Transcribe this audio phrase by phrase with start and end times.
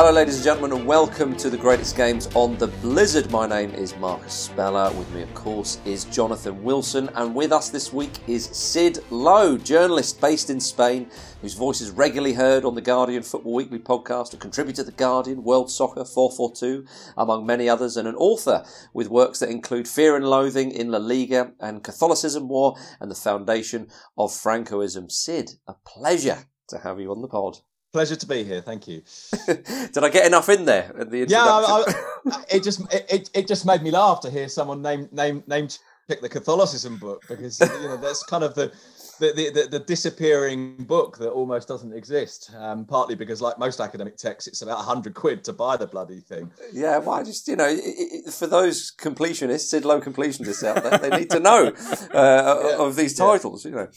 [0.00, 3.30] Hello, ladies and gentlemen, and welcome to the greatest games on the Blizzard.
[3.30, 4.90] My name is Marcus Speller.
[4.92, 9.58] With me, of course, is Jonathan Wilson, and with us this week is Sid Lowe,
[9.58, 11.10] journalist based in Spain,
[11.42, 14.96] whose voice is regularly heard on the Guardian Football Weekly podcast, a contributor to the
[14.96, 16.86] Guardian, World Soccer 442,
[17.18, 18.64] among many others, and an author
[18.94, 23.14] with works that include Fear and Loathing in La Liga and Catholicism War and the
[23.14, 25.12] Foundation of Francoism.
[25.12, 27.58] Sid, a pleasure to have you on the pod.
[27.92, 28.60] Pleasure to be here.
[28.60, 29.02] Thank you.
[29.46, 31.84] Did I get enough in there at the Yeah, I,
[32.30, 35.68] I, it just it, it just made me laugh to hear someone name name name
[36.06, 38.72] pick the Catholicism book because you know that's kind of the
[39.20, 42.50] the, the, the, disappearing book that almost doesn't exist.
[42.56, 46.20] Um, partly because, like most academic texts, it's about hundred quid to buy the bloody
[46.20, 46.50] thing.
[46.72, 50.82] Yeah, well, I just you know, it, it, for those completionists, Sid Lowe completionists out
[50.82, 51.66] there, they need to know
[52.14, 52.76] uh, yeah.
[52.78, 53.70] of these titles, yeah.
[53.70, 53.88] you know.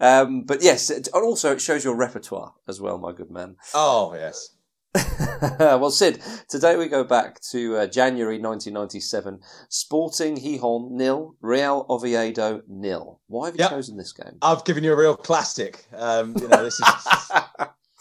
[0.00, 3.56] Um, but yes, it, also it shows your repertoire as well, my good man.
[3.74, 4.50] Oh yes.
[5.58, 9.40] well, Sid, today we go back to uh, January 1997.
[9.68, 13.20] Sporting Gijón nil, Real Oviedo nil.
[13.28, 13.70] Why have you yep.
[13.70, 14.36] chosen this game?
[14.42, 15.86] I've given you a real classic.
[15.96, 16.86] Um, you know, this is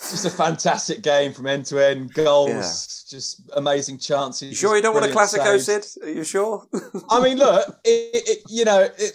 [0.10, 2.14] just a fantastic game from end to end.
[2.14, 3.18] Goals, yeah.
[3.18, 4.50] just amazing chances.
[4.50, 6.04] You sure you don't want a Classico, Sid?
[6.04, 6.68] Are you sure?
[7.10, 9.14] I mean, look, it, it, you know, it,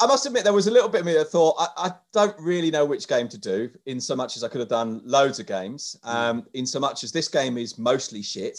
[0.00, 2.38] I, must admit there was a little bit of me that thought I, I, don't
[2.38, 3.70] really know which game to do.
[3.86, 6.14] In so much as I could have done loads of games, mm.
[6.14, 8.58] um, in so much as this game is mostly shit,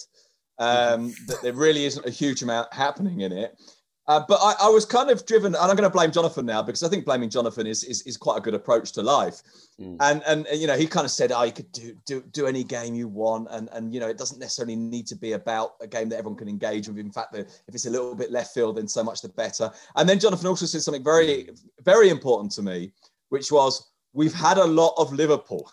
[0.60, 3.60] um, that there really isn't a huge amount happening in it.
[4.08, 6.63] Uh, but I, I, was kind of driven, and I'm going to blame Jonathan now
[6.63, 9.41] because I think blaming Jonathan is is, is quite a good approach to life.
[9.81, 9.97] Mm.
[10.00, 12.63] And and you know he kind of said, "Oh, you could do do do any
[12.63, 15.88] game you want, and and you know it doesn't necessarily need to be about a
[15.88, 16.97] game that everyone can engage with.
[16.97, 19.69] In fact, the, if it's a little bit left field, then so much the better."
[19.97, 21.50] And then Jonathan also said something very
[21.83, 22.94] very important to me,
[23.28, 25.69] which was, "We've had a lot of Liverpool."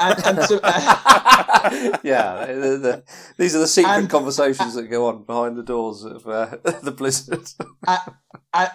[0.00, 3.02] And, and so, uh, yeah, the, the,
[3.36, 6.46] these are the secret and, conversations that go on behind the doors of uh,
[6.82, 7.48] the Blizzard.
[7.86, 8.70] and,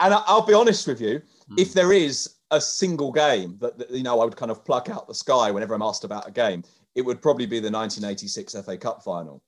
[0.00, 1.20] and I'll be honest with you,
[1.50, 1.58] mm.
[1.58, 4.88] if there is a single game that, that, you know I would kind of pluck
[4.88, 6.62] out the sky whenever I'm asked about a game,
[6.94, 9.42] it would probably be the 1986 FA Cup final.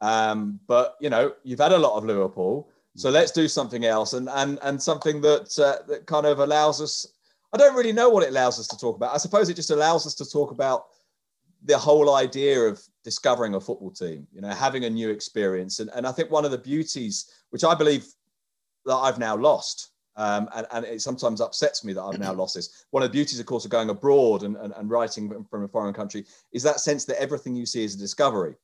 [0.00, 3.14] Um, but you know, you've had a lot of Liverpool, so hmm.
[3.14, 7.06] let's do something else, and and and something that uh, that kind of allows us
[7.52, 9.14] I don't really know what it allows us to talk about.
[9.14, 10.86] I suppose it just allows us to talk about
[11.64, 15.80] the whole idea of discovering a football team, you know, having a new experience.
[15.80, 18.06] And, and I think one of the beauties, which I believe
[18.86, 22.56] that I've now lost, um, and, and, it sometimes upsets me that I've now lost
[22.56, 22.84] this.
[22.90, 25.68] One of the beauties, of course, of going abroad and, and, and writing from a
[25.68, 28.56] foreign country is that sense that everything you see is a discovery.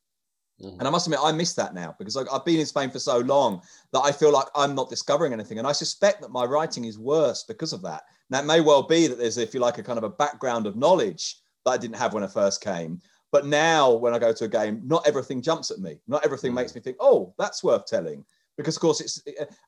[0.61, 0.79] Mm-hmm.
[0.79, 3.17] And I must admit, I miss that now because I've been in Spain for so
[3.19, 3.61] long
[3.91, 5.59] that I feel like I'm not discovering anything.
[5.59, 8.03] And I suspect that my writing is worse because of that.
[8.29, 10.65] Now, it may well be that there's, if you like, a kind of a background
[10.65, 13.01] of knowledge that I didn't have when I first came.
[13.31, 15.99] But now, when I go to a game, not everything jumps at me.
[16.07, 16.55] Not everything mm-hmm.
[16.55, 18.23] makes me think, oh, that's worth telling
[18.57, 19.21] because of course it's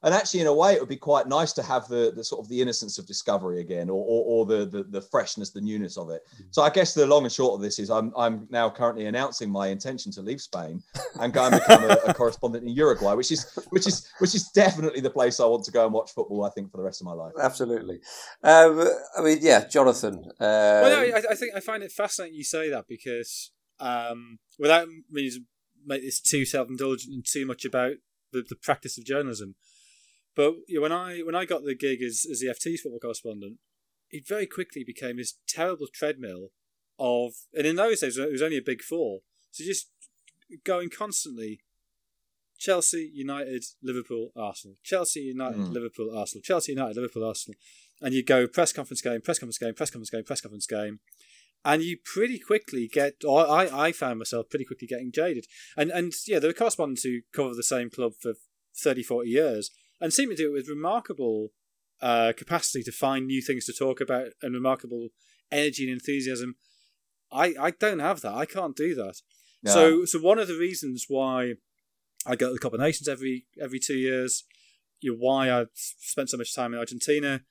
[0.03, 2.43] and actually in a way it would be quite nice to have the, the sort
[2.43, 5.97] of the innocence of discovery again or, or, or the, the, the freshness the newness
[5.97, 6.21] of it.
[6.41, 6.45] Mm.
[6.51, 9.49] so i guess the long and short of this is i'm, I'm now currently announcing
[9.49, 10.81] my intention to leave spain
[11.19, 14.49] and go and become a, a correspondent in uruguay which is which is which is
[14.49, 17.01] definitely the place i want to go and watch football i think for the rest
[17.01, 17.33] of my life.
[17.41, 17.99] Absolutely.
[18.43, 18.87] Um,
[19.17, 20.81] i mean yeah jonathan uh...
[20.83, 24.87] well no, I, I, think i find it fascinating you say that because um, without
[25.11, 25.41] meaning to
[25.85, 27.93] make this too self-indulgent and too much about
[28.31, 29.55] the, the practice of journalism.
[30.35, 32.99] But you know, when I when I got the gig as, as the FT's football
[32.99, 33.57] correspondent,
[34.11, 36.51] it very quickly became this terrible treadmill
[36.99, 39.21] of, and in those days it was only a big four,
[39.51, 39.89] so just
[40.63, 41.61] going constantly.
[42.59, 44.77] Chelsea, United, Liverpool, Arsenal.
[44.83, 45.71] Chelsea, United, mm.
[45.71, 46.41] Liverpool, Arsenal.
[46.41, 47.55] Chelsea, United, Liverpool, Arsenal.
[48.01, 50.99] And you go press conference game, press conference game, press conference game, press conference game
[51.65, 55.45] and you pretty quickly get or I, I found myself pretty quickly getting jaded.
[55.75, 58.33] And and yeah there were correspondents who cover the same club for
[58.77, 61.49] 30 40 years and seem to do it with remarkable
[62.01, 65.09] uh, capacity to find new things to talk about and remarkable
[65.51, 66.55] energy and enthusiasm.
[67.31, 68.33] I i don't have that.
[68.33, 69.21] I can't do that.
[69.63, 69.73] No.
[69.73, 71.55] so so one of the reasons why
[72.25, 74.43] i go to the Cup of Nations every every two years
[75.01, 77.41] you know, why i spent so much time in argentina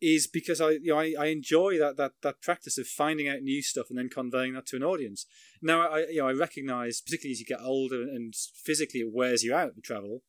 [0.00, 3.42] is because I you know I, I enjoy that, that that practice of finding out
[3.42, 5.26] new stuff and then conveying that to an audience.
[5.60, 8.34] Now I you know I recognise particularly as you get older and
[8.64, 10.22] physically it wears you out the travel.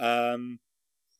[0.00, 0.60] Um,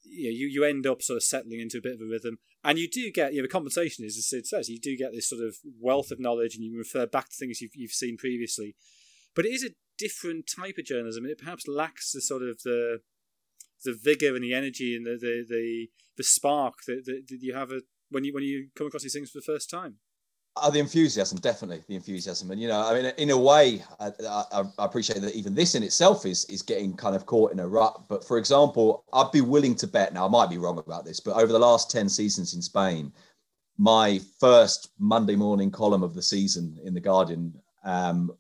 [0.05, 2.39] you, know, you you end up sort of settling into a bit of a rhythm,
[2.65, 5.13] and you do get you know the compensation is as Sid says you do get
[5.13, 8.17] this sort of wealth of knowledge, and you refer back to things you've you've seen
[8.17, 8.75] previously,
[9.35, 11.25] but it is a different type of journalism.
[11.25, 13.01] And it perhaps lacks the sort of the
[13.85, 17.55] the vigor and the energy and the the the, the spark that, that, that you
[17.55, 17.81] have a,
[18.11, 19.97] when you when you come across these things for the first time.
[20.55, 24.11] Uh, the enthusiasm, definitely the enthusiasm, and you know, I mean, in a way, I,
[24.29, 24.45] I,
[24.79, 27.67] I, appreciate that even this in itself is is getting kind of caught in a
[27.67, 28.03] rut.
[28.07, 30.13] But for example, I'd be willing to bet.
[30.13, 33.13] Now, I might be wrong about this, but over the last ten seasons in Spain,
[33.79, 38.31] my first Monday morning column of the season in the Guardian, um,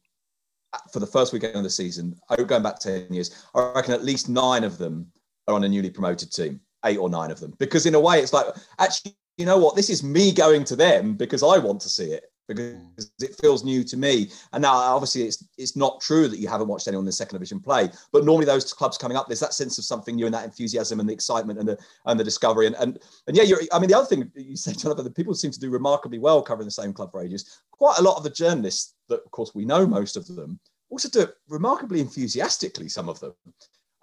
[0.92, 2.14] for the first weekend of the season,
[2.46, 5.10] going back ten years, I reckon at least nine of them
[5.52, 8.20] are on a newly promoted team, eight or nine of them, because in a way,
[8.20, 8.46] it's like
[8.78, 12.12] actually you know what, this is me going to them because I want to see
[12.12, 14.30] it because it feels new to me.
[14.52, 17.36] And now, obviously, it's it's not true that you haven't watched anyone in the second
[17.36, 20.34] division play, but normally those clubs coming up, there's that sense of something new and
[20.34, 22.66] that enthusiasm and the excitement and the and the discovery.
[22.66, 25.34] And and, and yeah, you're, I mean, the other thing you say, Jonathan, that people
[25.34, 27.62] seem to do remarkably well covering the same club for ages.
[27.70, 30.58] Quite a lot of the journalists that, of course, we know most of them
[30.90, 32.88] also do it remarkably enthusiastically.
[32.88, 33.34] Some of them.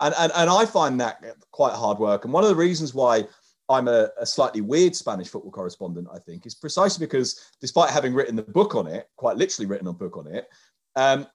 [0.02, 2.24] And, and, and I find that quite hard work.
[2.24, 3.28] And one of the reasons why
[3.70, 8.14] I'm a, a, slightly weird Spanish football correspondent, I think, is precisely because despite having
[8.14, 10.48] written the book on it, quite literally written a book on it,
[10.96, 11.28] um,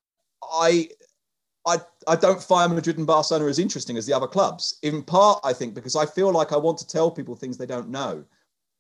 [0.42, 0.88] I,
[1.66, 1.78] I,
[2.08, 4.78] I don't find Madrid and Barcelona as interesting as the other clubs.
[4.82, 7.66] In part, I think, because I feel like I want to tell people things they
[7.66, 8.24] don't know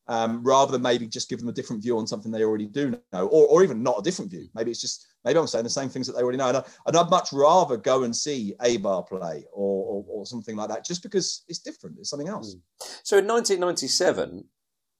[0.06, 2.98] um, rather than maybe just give them a different view on something they already do
[3.12, 4.48] know, or, or even not a different view.
[4.54, 6.48] Maybe it's just maybe I'm saying the same things that they already know.
[6.48, 10.26] And, I, and I'd much rather go and see a bar play or, or, or,
[10.26, 11.98] something like that, just because it's different.
[11.98, 12.54] It's something else.
[12.54, 12.86] Hmm.
[13.02, 14.44] So in 1997,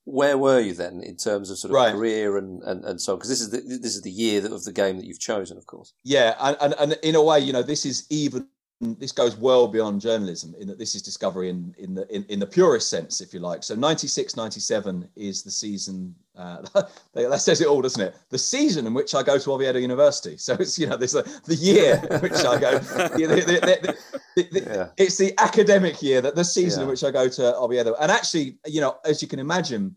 [0.06, 1.94] where were you then in terms of sort of right.
[1.94, 3.18] career and, and, and so on?
[3.18, 5.66] Because this is the, this is the year of the game that you've chosen, of
[5.66, 5.94] course.
[6.02, 8.48] Yeah, and, and, and in a way, you know, this is even
[8.98, 12.38] this goes well beyond journalism in that this is discovery in, in the in, in
[12.38, 16.62] the purest sense if you like so 96 97 is the season uh,
[17.14, 20.36] that says it all doesn't it the season in which i go to oviedo university
[20.36, 23.96] so it's you know there's a the year in which i go the,
[24.36, 24.88] the, the, yeah.
[24.96, 26.84] it's the academic year that the season yeah.
[26.84, 29.94] in which i go to oviedo and actually you know as you can imagine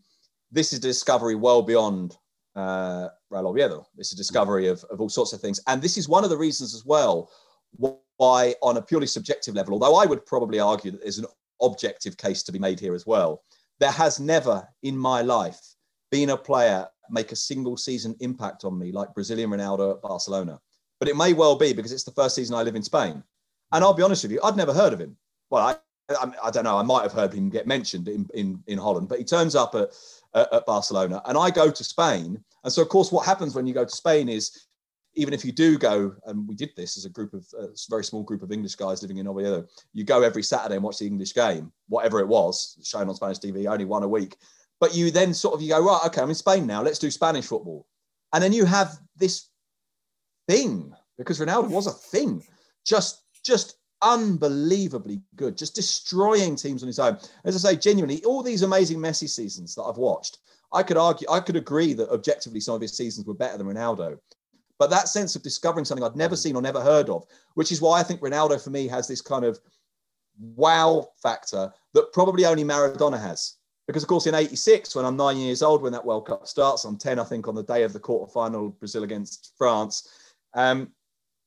[0.50, 2.16] this is discovery well beyond
[2.56, 3.86] uh, Real Oviedo.
[3.98, 5.60] It's a discovery of, of all sorts of things.
[5.68, 7.30] And this is one of the reasons as well
[8.18, 11.26] why, on a purely subjective level, although I would probably argue that there's an
[11.62, 13.42] objective case to be made here as well,
[13.80, 15.60] there has never in my life
[16.10, 20.60] been a player make a single season impact on me like Brazilian Ronaldo at Barcelona.
[20.98, 23.22] But it may well be because it's the first season I live in Spain.
[23.72, 25.16] And I'll be honest with you, I'd never heard of him.
[25.50, 25.76] Well, I,
[26.14, 26.76] I, I don't know.
[26.76, 29.74] I might have heard him get mentioned in, in, in Holland, but he turns up
[29.74, 29.90] at,
[30.52, 32.42] at Barcelona and I go to Spain.
[32.64, 34.66] And so, of course, what happens when you go to Spain is
[35.18, 38.04] even if you do go, and we did this as a group of a very
[38.04, 41.06] small group of English guys living in Oviedo, you go every Saturday and watch the
[41.06, 44.36] English game, whatever it was, shown on Spanish TV, only one a week.
[44.80, 46.82] But you then sort of you go right, okay, I'm in Spain now.
[46.82, 47.86] Let's do Spanish football,
[48.32, 49.48] and then you have this
[50.46, 52.44] thing because Ronaldo was a thing,
[52.86, 57.18] just just unbelievably good, just destroying teams on his own.
[57.44, 60.38] As I say, genuinely, all these amazing Messi seasons that I've watched,
[60.72, 63.66] I could argue, I could agree that objectively some of his seasons were better than
[63.66, 64.18] Ronaldo.
[64.78, 66.38] But that sense of discovering something I'd never mm.
[66.38, 69.20] seen or never heard of, which is why I think Ronaldo for me has this
[69.20, 69.58] kind of
[70.38, 73.56] wow factor that probably only Maradona has.
[73.86, 76.84] Because of course, in '86, when I'm nine years old, when that World Cup starts,
[76.84, 80.08] I'm 10, I think, on the day of the quarterfinal, Brazil against France.
[80.54, 80.92] Um,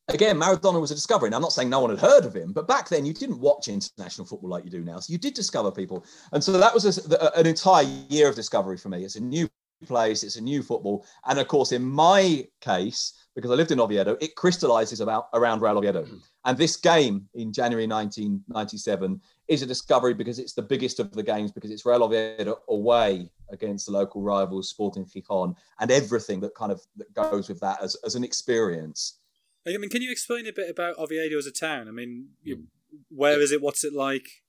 [0.08, 1.28] again, Maradona was a discovery.
[1.28, 3.40] And I'm not saying no one had heard of him, but back then you didn't
[3.40, 5.00] watch international football like you do now.
[5.00, 6.06] So you did discover people.
[6.32, 9.04] And so that was a, an entire year of discovery for me.
[9.04, 9.50] It's a new
[9.86, 11.06] place, it's a new football.
[11.26, 15.62] And of course, in my case, because I lived in Oviedo, it crystallizes about around
[15.62, 16.04] Real Oviedo.
[16.04, 16.22] Mm.
[16.46, 21.24] And this game in January 1997 is a discovery because it's the biggest of the
[21.24, 26.56] games because it's Real Oviedo away against the local rivals Sporting Gijón and everything that
[26.56, 29.20] kind of that goes with that as, as an experience.
[29.68, 31.88] I mean, can you explain a bit about Oviedo as a town?
[31.88, 32.64] I mean, you,
[33.10, 33.62] where is it?
[33.62, 34.41] What's it like?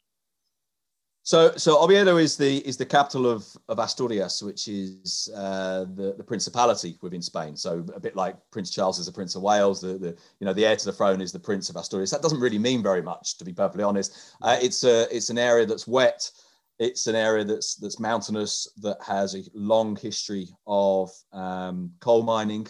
[1.25, 6.15] So, so Oviedo is the is the capital of, of Asturias, which is uh, the
[6.17, 7.57] the principality within Spain.
[7.57, 9.81] So, a bit like Prince Charles is the Prince of Wales.
[9.81, 12.11] The, the you know the heir to the throne is the Prince of Asturias.
[12.11, 14.35] That doesn't really mean very much, to be perfectly honest.
[14.43, 16.29] Uh, it's a it's an area that's wet.
[16.81, 22.67] It's an area that's that's mountainous that has a long history of um, coal mining,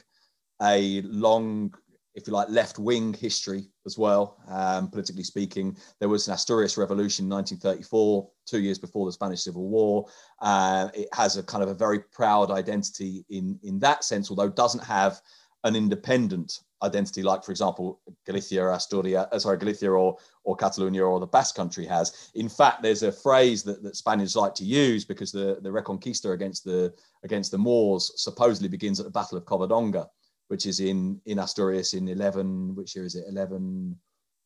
[0.60, 1.72] a long
[2.14, 5.76] if you like, left wing history as well, um, politically speaking.
[5.98, 10.06] There was an Asturias Revolution in 1934, two years before the Spanish Civil War.
[10.40, 14.48] Uh, it has a kind of a very proud identity in, in that sense, although
[14.48, 15.20] doesn't have
[15.64, 21.04] an independent identity, like, for example, Galicia or Asturias, uh, sorry, Galicia or, or Catalonia
[21.04, 22.30] or the Basque country has.
[22.34, 26.32] In fact, there's a phrase that, that Spaniards like to use because the, the Reconquista
[26.32, 26.92] against the,
[27.22, 30.08] against the Moors supposedly begins at the Battle of Covadonga
[30.52, 33.96] which is in in Asturias in 11 which year is it 11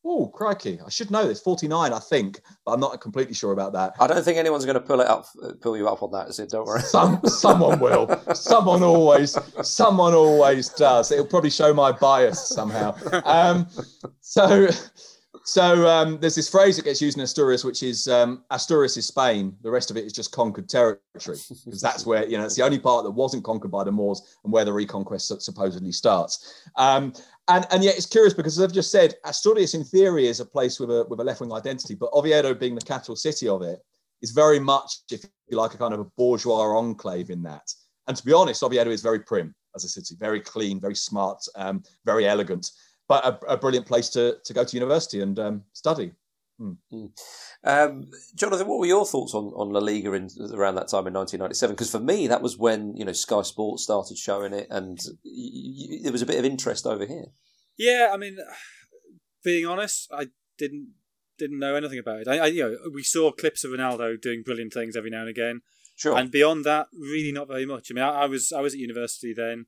[0.08, 0.78] Oh, crikey!
[0.86, 1.40] I should know this.
[1.40, 3.94] Forty-nine, I think, but I'm not completely sure about that.
[3.98, 5.26] I don't think anyone's going to pull it up,
[5.60, 6.28] pull you up on that.
[6.28, 6.50] Is it?
[6.50, 6.80] Don't worry.
[6.82, 8.06] Some, someone will.
[8.32, 11.10] someone always, someone always does.
[11.10, 12.94] It'll probably show my bias somehow.
[13.24, 13.66] Um,
[14.20, 14.68] so,
[15.46, 19.06] so um, there's this phrase that gets used in Asturias, which is um, Asturias is
[19.06, 19.56] Spain.
[19.62, 22.64] The rest of it is just conquered territory, because that's where you know it's the
[22.64, 26.62] only part that wasn't conquered by the Moors and where the reconquest supposedly starts.
[26.74, 27.12] Um,
[27.46, 30.44] and and yet it's curious because as I've just said, Asturias in theory is a
[30.44, 33.62] place with a with a left wing identity, but Oviedo being the capital city of
[33.62, 33.78] it
[34.22, 37.72] is very much, if you like, a kind of a bourgeois enclave in that.
[38.08, 41.44] And to be honest, Oviedo is very prim as a city, very clean, very smart,
[41.54, 42.70] um, very elegant,
[43.08, 46.12] but a, a, brilliant place to to go to university and um, study.
[46.58, 46.72] Hmm.
[46.90, 47.06] hmm.
[47.64, 51.12] Um, Jonathan, what were your thoughts on, on La Liga in, around that time in
[51.12, 51.74] 1997?
[51.74, 55.50] Because for me, that was when you know Sky Sports started showing it, and y-
[55.90, 57.26] y- there was a bit of interest over here.
[57.76, 58.38] Yeah, I mean,
[59.44, 60.94] being honest, I didn't
[61.38, 62.28] didn't know anything about it.
[62.28, 65.28] I, I, you know, we saw clips of Ronaldo doing brilliant things every now and
[65.28, 65.60] again.
[65.94, 66.16] Sure.
[66.16, 67.88] And beyond that, really not very much.
[67.90, 69.66] I mean, I, I was I was at university then,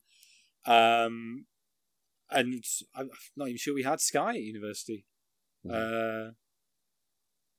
[0.67, 1.47] um,
[2.31, 5.07] and I'm not even sure we had Sky at university.
[5.67, 5.73] Mm.
[5.73, 6.31] Uh,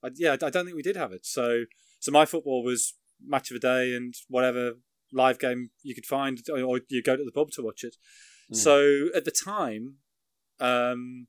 [0.04, 1.26] I, yeah, I don't think we did have it.
[1.26, 1.66] So,
[2.00, 2.94] so my football was
[3.26, 4.74] match of the day and whatever
[5.12, 7.96] live game you could find, or you go to the pub to watch it.
[8.52, 8.56] Mm.
[8.56, 9.96] So at the time,
[10.60, 11.28] um,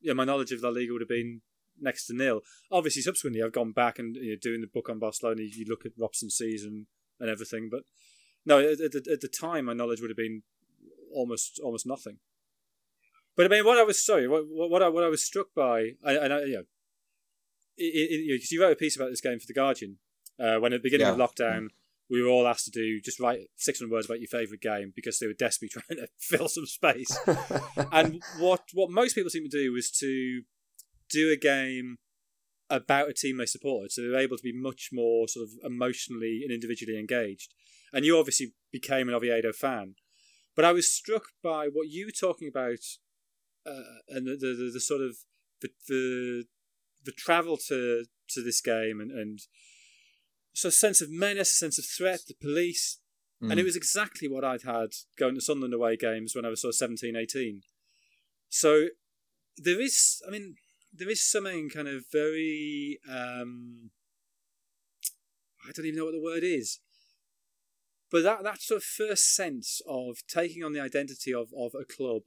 [0.00, 1.40] yeah, my knowledge of La Liga would have been
[1.80, 2.40] next to nil.
[2.70, 5.42] Obviously, subsequently, I've gone back and you know, doing the book on Barcelona.
[5.42, 6.86] You look at Robson's season
[7.20, 7.82] and everything, but
[8.44, 10.42] no, at, at, at the time, my knowledge would have been
[11.14, 12.18] almost almost nothing.
[13.36, 15.92] But I mean, what I was sorry, what what I, what I was struck by,
[16.02, 16.64] and I, you know,
[17.76, 19.96] because you wrote a piece about this game for the Guardian
[20.38, 21.12] uh, when at the beginning yeah.
[21.12, 21.68] of lockdown
[22.10, 25.18] we were all asked to do just write 600 words about your favourite game because
[25.18, 27.18] they were desperately trying to fill some space.
[27.92, 30.42] and what what most people seem to do was to
[31.10, 31.96] do a game
[32.68, 35.50] about a team they supported, so they were able to be much more sort of
[35.64, 37.54] emotionally and individually engaged.
[37.92, 39.94] And you obviously became an Oviedo fan,
[40.54, 42.78] but I was struck by what you were talking about,
[43.66, 45.16] uh, and the, the, the, sort of
[45.60, 46.44] the, the
[47.04, 49.40] the travel to to this game and and
[50.52, 52.98] so a sense of menace, a sense of threat, the police,
[53.42, 53.50] mm.
[53.50, 53.66] and it mm.
[53.66, 56.76] was exactly what I'd had going to Sunderland away games when I was sort of
[56.76, 57.62] 17, 18.
[58.48, 58.88] So
[59.56, 60.56] there is, I mean,
[60.92, 63.90] there is something kind of very, um,
[65.66, 66.80] I don't even know what the word is,
[68.10, 71.84] but that that sort of first sense of taking on the identity of of a
[71.84, 72.22] club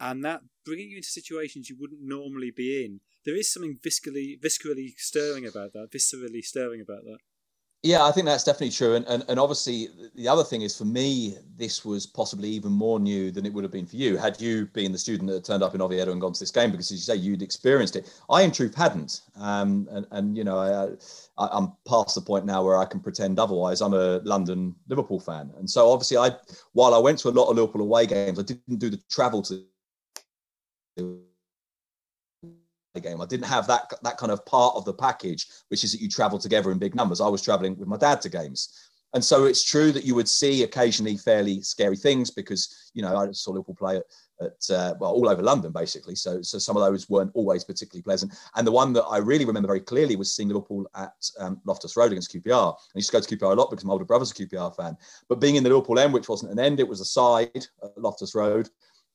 [0.00, 4.40] and that bringing you into situations you wouldn't normally be in there is something viscerally,
[4.40, 5.90] viscerally stirring about that.
[5.92, 7.18] Viscerally stirring about that.
[7.82, 8.94] Yeah, I think that's definitely true.
[8.96, 12.98] And, and and obviously, the other thing is for me, this was possibly even more
[12.98, 15.62] new than it would have been for you had you been the student that turned
[15.62, 18.12] up in Oviedo and gone to this game because, as you say, you'd experienced it.
[18.30, 19.20] I, in truth, hadn't.
[19.36, 20.94] Um, and and you know, I,
[21.38, 23.80] I, I'm past the point now where I can pretend otherwise.
[23.80, 26.30] I'm a London Liverpool fan, and so obviously, I
[26.72, 29.42] while I went to a lot of Liverpool away games, I didn't do the travel
[29.42, 29.62] to
[33.00, 33.20] game.
[33.20, 36.08] I didn't have that that kind of part of the package, which is that you
[36.08, 37.20] travel together in big numbers.
[37.20, 38.90] I was traveling with my dad to games.
[39.14, 43.16] And so it's true that you would see occasionally fairly scary things because, you know,
[43.16, 44.04] I saw Liverpool play at,
[44.42, 46.14] at uh, well, all over London, basically.
[46.16, 48.34] So, so some of those weren't always particularly pleasant.
[48.56, 51.96] And the one that I really remember very clearly was seeing Liverpool at um, Loftus
[51.96, 52.74] Road against QPR.
[52.74, 54.76] And I used to go to QPR a lot because my older brother's a QPR
[54.76, 54.96] fan.
[55.30, 57.96] But being in the Liverpool end, which wasn't an end, it was a side at
[57.96, 58.68] Loftus Road,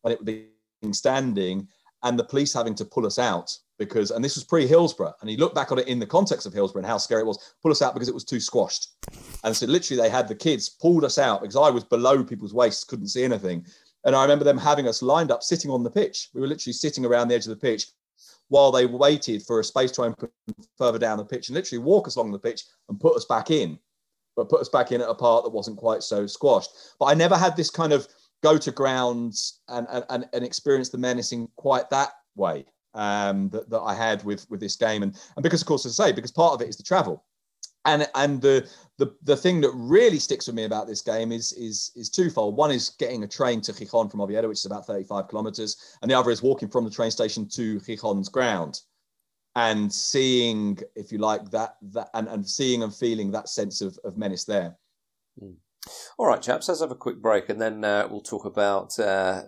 [0.04, 0.48] and it would be
[0.92, 1.68] standing
[2.04, 5.30] and the police having to pull us out because, and this was pre Hillsborough, and
[5.30, 7.56] he looked back on it in the context of Hillsborough and how scary it was,
[7.62, 8.90] pull us out because it was too squashed.
[9.44, 12.54] And so literally they had the kids pulled us out because I was below people's
[12.54, 13.66] waists, couldn't see anything.
[14.04, 16.30] And I remember them having us lined up sitting on the pitch.
[16.34, 17.88] We were literally sitting around the edge of the pitch
[18.50, 20.30] while they waited for a space to open
[20.78, 23.50] further down the pitch and literally walk us along the pitch and put us back
[23.50, 23.80] in,
[24.36, 26.70] but put us back in at a part that wasn't quite so squashed.
[27.00, 28.08] But I never had this kind of
[28.42, 33.80] go to grounds and, and, and experience the menacing quite that way um, that, that
[33.80, 35.04] I had with, with this game.
[35.04, 37.24] And, and because, of course, as I say, because part of it is the travel.
[37.86, 38.70] And, and the,
[39.00, 42.56] the the thing that really sticks with me about this game is is is twofold.
[42.56, 46.12] One is getting a train to Gijón from Oviedo, which is about 35 kilometers, and
[46.12, 48.82] the other is walking from the train station to Gijón's ground
[49.56, 53.98] and seeing, if you like, that that and, and seeing and feeling that sense of,
[54.04, 54.78] of menace there.
[55.42, 55.56] Mm.
[56.18, 59.42] All right, chaps, let's have a quick break and then uh, we'll talk about uh,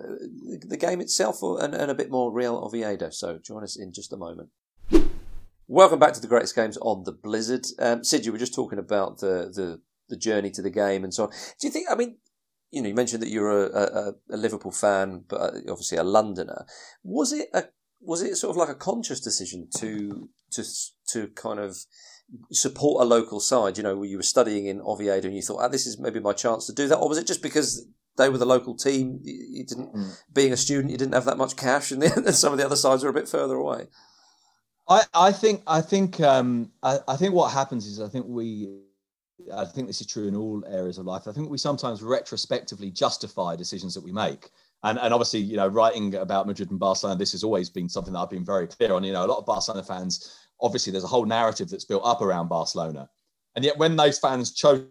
[0.67, 3.11] the game itself and, and, a bit more Real Oviedo.
[3.11, 4.49] So join us in just a moment.
[5.67, 7.67] Welcome back to the greatest games on the Blizzard.
[7.77, 11.13] Um, Sid, you were just talking about the, the, the journey to the game and
[11.13, 11.29] so on.
[11.29, 12.17] Do you think, I mean,
[12.71, 16.03] you know, you mentioned that you're a, a, a Liverpool fan, but uh, obviously a
[16.03, 16.65] Londoner.
[17.03, 17.65] Was it a
[18.05, 20.63] was it sort of like a conscious decision to to
[21.07, 21.77] to kind of
[22.51, 23.77] support a local side?
[23.77, 26.33] You know, you were studying in Oviedo and you thought, "Ah, this is maybe my
[26.33, 27.85] chance to do that," or was it just because
[28.17, 29.19] they were the local team?
[29.23, 30.17] You didn't, mm.
[30.33, 32.75] being a student, you didn't have that much cash, and, the, some of the other
[32.75, 33.87] sides were a bit further away.
[34.87, 38.83] I, I think I think um, I, I think what happens is I think we
[39.53, 41.27] I think this is true in all areas of life.
[41.27, 44.49] I think we sometimes retrospectively justify decisions that we make.
[44.83, 48.13] And, and obviously, you know, writing about Madrid and Barcelona, this has always been something
[48.13, 49.03] that I've been very clear on.
[49.03, 52.21] You know, a lot of Barcelona fans, obviously, there's a whole narrative that's built up
[52.21, 53.09] around Barcelona.
[53.55, 54.85] And yet, when those fans chose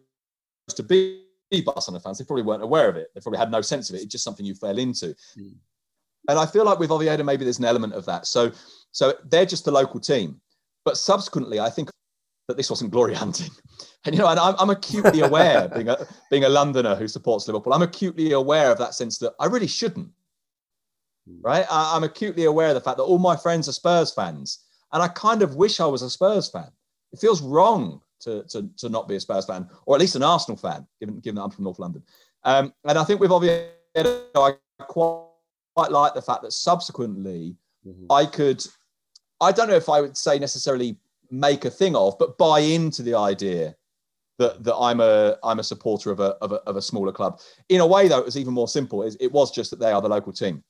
[0.70, 1.22] to be
[1.64, 3.08] Barcelona fans, they probably weren't aware of it.
[3.14, 4.02] They probably had no sense of it.
[4.02, 5.14] It's just something you fell into.
[5.36, 5.54] Mm.
[6.28, 8.26] And I feel like with Oviedo, maybe there's an element of that.
[8.26, 8.52] So,
[8.92, 10.40] so they're just the local team.
[10.84, 11.90] But subsequently, I think
[12.48, 13.50] that this wasn't glory hunting.
[14.04, 15.96] And you know, and I'm, I'm acutely aware, being a
[16.28, 19.68] being a Londoner who supports Liverpool, I'm acutely aware of that sense that I really
[19.68, 20.08] shouldn't.
[21.28, 21.40] Hmm.
[21.40, 21.64] Right?
[21.70, 24.58] I, I'm acutely aware of the fact that all my friends are Spurs fans,
[24.92, 26.70] and I kind of wish I was a Spurs fan.
[27.12, 30.22] It feels wrong to, to, to not be a Spurs fan, or at least an
[30.22, 32.02] Arsenal fan, given given that I'm from North London.
[32.44, 35.24] Um, and I think with Oviedo, I quite,
[35.76, 37.56] quite like the fact that subsequently
[37.86, 38.06] mm-hmm.
[38.10, 38.64] I could,
[39.40, 40.96] I don't know if I would say necessarily
[41.30, 43.74] make a thing of, but buy into the idea
[44.38, 47.40] that, that I'm a I'm a supporter of a, of a of a smaller club.
[47.68, 49.02] In a way, though, it was even more simple.
[49.02, 50.62] It was just that they are the local team.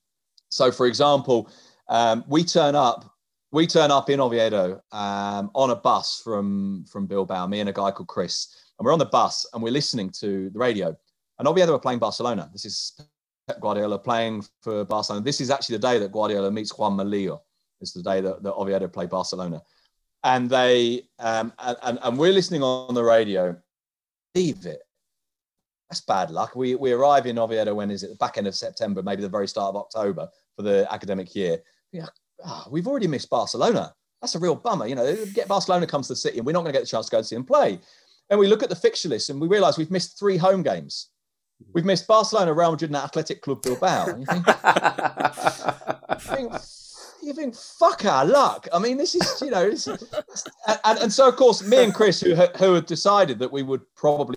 [0.49, 1.50] So, for example,
[1.88, 3.12] um, we turn up
[3.52, 7.47] we turn up in Oviedo um, on a bus from from Bilbao.
[7.47, 10.50] Me and a guy called Chris, and we're on the bus and we're listening to
[10.50, 10.97] the radio.
[11.38, 12.50] And Oviedo are playing Barcelona.
[12.52, 13.00] This is
[13.47, 15.25] Pep Guardiola playing for Barcelona.
[15.25, 17.42] This is actually the day that Guardiola meets Juanma Lillo.
[17.80, 19.62] It's the day that, that Oviedo play Barcelona
[20.25, 23.56] and they um, and, and we're listening on the radio.
[24.35, 24.80] Leave it.
[25.90, 26.56] That's bad luck.
[26.56, 29.28] We we arrive in Oviedo when is it the back end of September, maybe the
[29.28, 31.59] very start of October for the academic year.
[31.92, 32.06] Yeah,
[32.44, 33.94] oh, we've already missed Barcelona.
[34.20, 34.87] That's a real bummer.
[34.87, 36.88] You know, get Barcelona comes to the city, and we're not going to get the
[36.88, 37.80] chance to go and see them play.
[38.30, 41.08] And we look at the fixture list, and we realise we've missed three home games.
[41.75, 44.06] We've missed Barcelona, Real Madrid, and Athletic Club Bilbao.
[44.19, 44.47] You think,
[46.08, 46.52] you think
[47.23, 48.69] you think, fuck our luck.
[48.73, 50.00] I mean, this is, you know, is, and,
[50.84, 54.36] and so of course, me and Chris, who who had decided that we would probably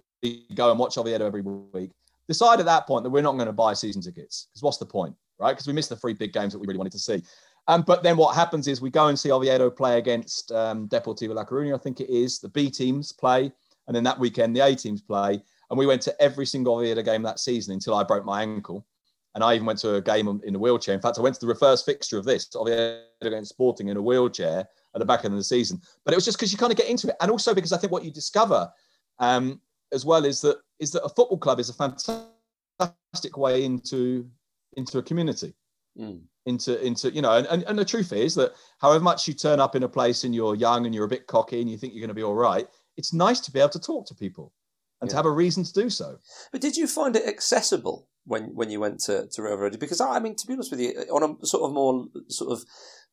[0.53, 1.91] go and watch Oviedo every week,
[2.27, 4.86] decided at that point that we're not going to buy season tickets because what's the
[4.86, 5.53] point, right?
[5.53, 7.21] Because we missed the three big games that we really wanted to see.
[7.67, 11.34] Um, but then what happens is we go and see Oviedo play against um, Deportivo
[11.34, 12.39] La Coruña, I think it is.
[12.39, 13.51] The B teams play,
[13.88, 15.41] and then that weekend the A teams play.
[15.69, 18.86] And we went to every single Oviedo game that season until I broke my ankle.
[19.34, 20.95] And I even went to a game in a wheelchair.
[20.95, 24.01] In fact, I went to the reverse fixture of this, Oviedo against Sporting in a
[24.01, 25.82] wheelchair at the back end of the season.
[26.06, 27.78] But it was just because you kind of get into it, and also because I
[27.78, 28.71] think what you discover
[29.19, 29.60] um,
[29.91, 34.30] as well is that is that a football club is a fantastic way into
[34.78, 35.54] into a community.
[35.99, 36.21] Mm.
[36.47, 39.60] Into into you know, and, and, and the truth is that however much you turn
[39.60, 41.93] up in a place and you're young and you're a bit cocky and you think
[41.93, 44.53] you're going to be all right, it's nice to be able to talk to people
[45.01, 45.13] and yeah.
[45.13, 46.17] to have a reason to do so.
[46.51, 49.79] But did you find it accessible when when you went to to Real Madrid?
[49.79, 52.63] Because I mean, to be honest with you, on a sort of more sort of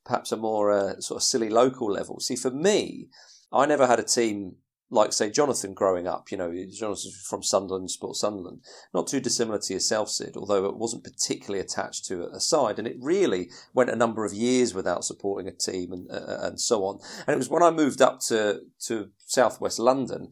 [0.04, 2.20] perhaps a more uh, sort of silly local level.
[2.20, 3.08] See, for me,
[3.52, 4.56] I never had a team
[4.92, 6.30] like say Jonathan growing up.
[6.30, 8.60] You know, Jonathan from Sunderland, Sport Sunderland,
[8.92, 10.36] not too dissimilar to yourself, Sid.
[10.36, 14.34] Although it wasn't particularly attached to a side, and it really went a number of
[14.34, 17.00] years without supporting a team and uh, and so on.
[17.26, 20.28] And it was when I moved up to to Southwest London,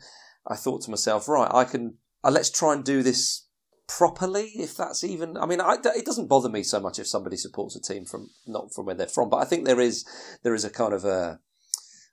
[0.47, 1.97] I thought to myself, right, I can.
[2.23, 3.47] Uh, let's try and do this
[3.89, 5.39] properly, if that's even.
[5.39, 8.29] I mean, I, it doesn't bother me so much if somebody supports a team from
[8.47, 10.05] not from where they're from, but I think there is
[10.43, 11.41] there is a kind of a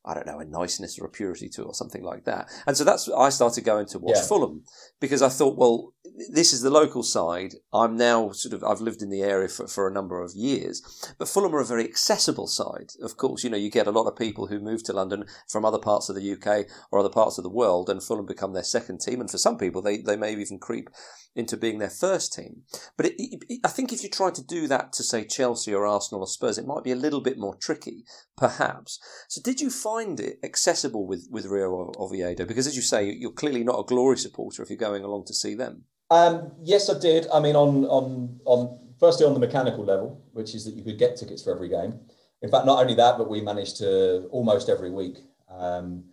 [0.07, 2.47] I don't know, a niceness or a purity to it or something like that.
[2.65, 4.23] And so that's, I started going to watch yeah.
[4.23, 4.63] Fulham
[5.01, 5.93] because I thought, well,
[6.31, 7.55] this is the local side.
[7.73, 10.81] I'm now sort of, I've lived in the area for, for a number of years,
[11.19, 12.91] but Fulham are a very accessible side.
[13.01, 15.65] Of course, you know, you get a lot of people who move to London from
[15.65, 18.63] other parts of the UK or other parts of the world and Fulham become their
[18.63, 19.19] second team.
[19.19, 20.89] And for some people, they, they may even creep
[21.37, 22.63] into being their first team.
[22.97, 25.85] But it, it, I think if you try to do that to say Chelsea or
[25.85, 28.03] Arsenal or Spurs, it might be a little bit more tricky,
[28.35, 28.99] perhaps.
[29.29, 32.45] So did you find it accessible with, with Real Oviedo?
[32.45, 35.33] Because as you say, you're clearly not a glory supporter if you're going along to
[35.33, 35.83] see them.
[36.09, 37.27] Um, yes, I did.
[37.33, 40.97] I mean, on on on firstly on the mechanical level, which is that you could
[40.97, 41.99] get tickets for every game.
[42.41, 45.17] In fact, not only that, but we managed to almost every week.
[45.49, 46.05] Um,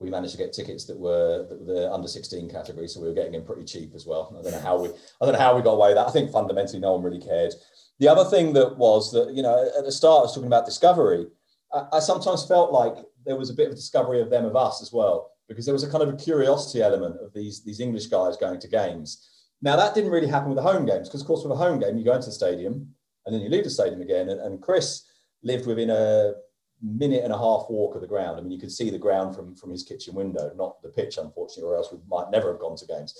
[0.00, 3.32] we managed to get tickets that were, the under 16 category, so we were getting
[3.32, 4.34] them pretty cheap as well.
[4.38, 6.08] I don't know how we I don't know how we got away with that.
[6.08, 7.54] I think fundamentally no one really cared.
[7.98, 10.66] The other thing that was that you know at the start I was talking about
[10.66, 11.26] discovery.
[11.92, 14.82] I sometimes felt like there was a bit of a discovery of them of us
[14.82, 18.06] as well because there was a kind of a curiosity element of these these English
[18.06, 19.28] guys going to games.
[19.62, 21.78] Now that didn't really happen with the home games because of course with a home
[21.78, 22.94] game you go into the stadium
[23.26, 24.28] and then you leave the stadium again.
[24.28, 25.04] And, and Chris
[25.42, 26.34] lived within a
[26.82, 28.38] minute and a half walk of the ground.
[28.38, 31.18] I mean, you could see the ground from from his kitchen window, not the pitch,
[31.18, 33.14] unfortunately, or else we might never have gone to games.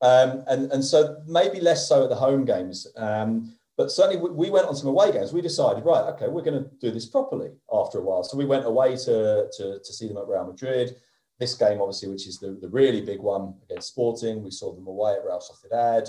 [0.00, 2.86] Um, and and so maybe less so at the home games.
[2.96, 5.32] Um, but certainly we, we went on some away games.
[5.32, 8.22] We decided, right, okay, we're going to do this properly after a while.
[8.22, 10.96] So we went away to, to, to see them at Real Madrid.
[11.38, 14.86] This game, obviously, which is the, the really big one against Sporting, we saw them
[14.86, 16.08] away at Real Sociedad.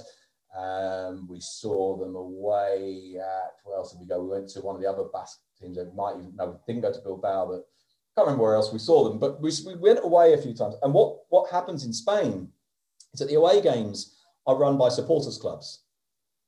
[0.56, 4.22] Um, we saw them away at where else did we go?
[4.22, 5.78] We went to one of the other Basque teams.
[5.78, 7.66] That might even no, we didn't go to Bilbao, but
[8.16, 9.18] can't remember where else we saw them.
[9.18, 10.76] But we, we went away a few times.
[10.84, 12.50] And what what happens in Spain
[13.14, 15.83] is that the away games are run by supporters clubs.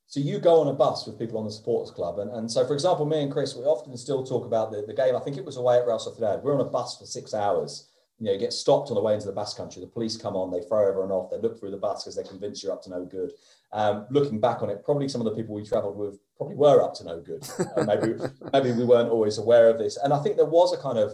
[0.07, 2.19] So you go on a bus with people on the supporters club.
[2.19, 4.93] And, and so, for example, me and Chris, we often still talk about the, the
[4.93, 5.15] game.
[5.15, 6.43] I think it was away at Real Sociedad.
[6.43, 7.89] We're on a bus for six hours.
[8.19, 9.81] You know, you get stopped on the way into the Basque country.
[9.81, 11.31] The police come on, they throw everyone off.
[11.31, 13.31] They look through the bus because they're convinced you're up to no good.
[13.73, 16.81] Um, looking back on it, probably some of the people we travelled with probably were
[16.81, 17.45] up to no good.
[17.75, 18.13] Uh, maybe,
[18.53, 19.97] maybe we weren't always aware of this.
[19.97, 21.13] And I think there was a kind of,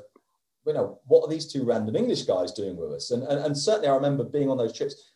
[0.68, 3.10] you know, what are these two random English guys doing with us?
[3.10, 5.12] And, and, and certainly I remember being on those trips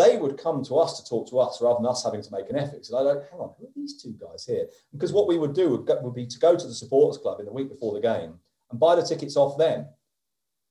[0.00, 2.48] they would come to us to talk to us rather than us having to make
[2.48, 2.86] an effort.
[2.86, 4.66] So I like, hang on, who are these two guys here?
[4.92, 7.46] Because what we would do would, would be to go to the supporters club in
[7.46, 8.34] the week before the game
[8.70, 9.86] and buy the tickets off them.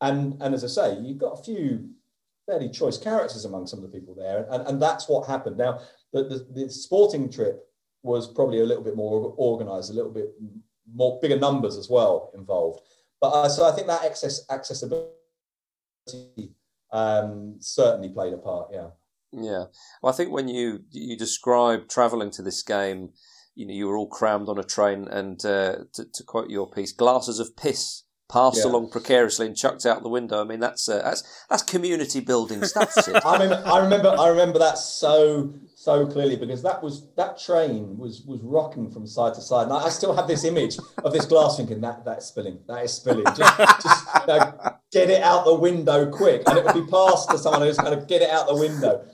[0.01, 1.89] And, and as I say, you've got a few
[2.47, 4.47] fairly choice characters among some of the people there.
[4.49, 5.57] And, and that's what happened.
[5.57, 5.81] Now,
[6.13, 7.67] the, the, the sporting trip
[8.01, 10.33] was probably a little bit more organized, a little bit
[10.91, 12.81] more bigger numbers as well involved.
[13.21, 15.09] But uh, so I think that access accessibility
[16.91, 18.69] um, certainly played a part.
[18.71, 18.87] Yeah.
[19.31, 19.65] Yeah,
[20.01, 23.09] well, I think when you you describe travelling to this game,
[23.53, 26.69] you know, you were all crammed on a train, and uh, to, to, quote your
[26.69, 28.71] piece, glasses of piss passed yeah.
[28.71, 30.39] along precariously and chucked out the window.
[30.39, 32.93] I mean, that's uh, that's that's community building stuff.
[33.25, 37.97] I mean, I remember I remember that so so clearly because that was that train
[37.97, 41.11] was was rocking from side to side, and I, I still have this image of
[41.11, 43.25] this glass thinking that that's spilling, that is spilling.
[43.35, 44.53] Just, just you know,
[44.91, 47.93] get it out the window quick, and it would be passed to someone who's kind
[47.93, 49.05] of get it out the window.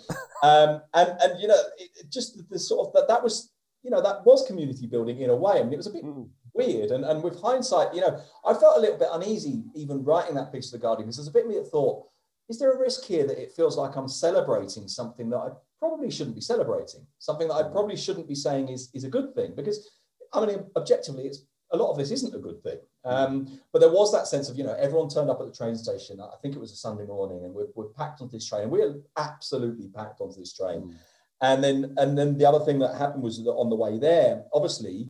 [0.43, 3.51] Um, and and you know, it, just the sort of that that was
[3.81, 5.59] you know that was community building in a way.
[5.59, 6.27] I mean, it was a bit mm.
[6.55, 10.35] Weird, and and with hindsight, you know, I felt a little bit uneasy even writing
[10.35, 12.07] that piece of the Guardian because there's a bit of me that thought.
[12.47, 16.11] Is there a risk here that it feels like I'm celebrating something that I probably
[16.11, 19.53] shouldn't be celebrating, something that I probably shouldn't be saying is, is a good thing.
[19.55, 19.89] Because,
[20.33, 22.77] I mean, objectively, it's a lot of this isn't a good thing.
[23.03, 25.75] Um, but there was that sense of, you know, everyone turned up at the train
[25.75, 26.19] station.
[26.19, 28.63] I think it was a Sunday morning, and we're, we're packed onto this train.
[28.63, 30.81] And we're absolutely packed onto this train.
[30.81, 30.95] Mm.
[31.41, 34.45] And then, and then the other thing that happened was that on the way there,
[34.53, 35.09] obviously,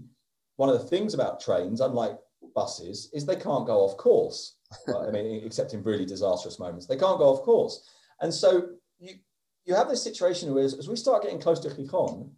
[0.57, 2.17] one of the things about trains, unlike
[2.53, 4.57] buses, is they can't go off course.
[4.87, 7.87] I mean, except in really disastrous moments, they can't go off course.
[8.21, 9.15] And so you,
[9.65, 12.29] you have this situation where as we start getting close to Gijón,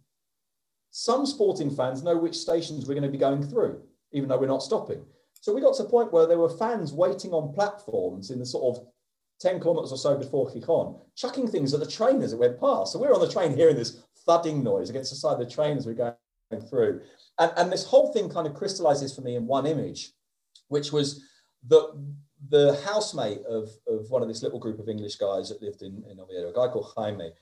[0.90, 4.46] some sporting fans know which stations we're going to be going through, even though we're
[4.46, 5.04] not stopping.
[5.40, 8.46] So we got to a point where there were fans waiting on platforms in the
[8.46, 8.86] sort of
[9.40, 12.92] 10 kilometers or so before Gijón, chucking things at the train as it went past.
[12.92, 15.46] So we are on the train hearing this thudding noise against the side of the
[15.46, 16.14] train as we're going
[16.68, 17.02] through.
[17.38, 20.12] And, and this whole thing kind of crystallizes for me in one image,
[20.68, 21.22] which was
[21.68, 21.92] that
[22.48, 26.04] the housemate of, of one of this little group of English guys that lived in,
[26.10, 27.32] in Oviedo, a guy called Jaime,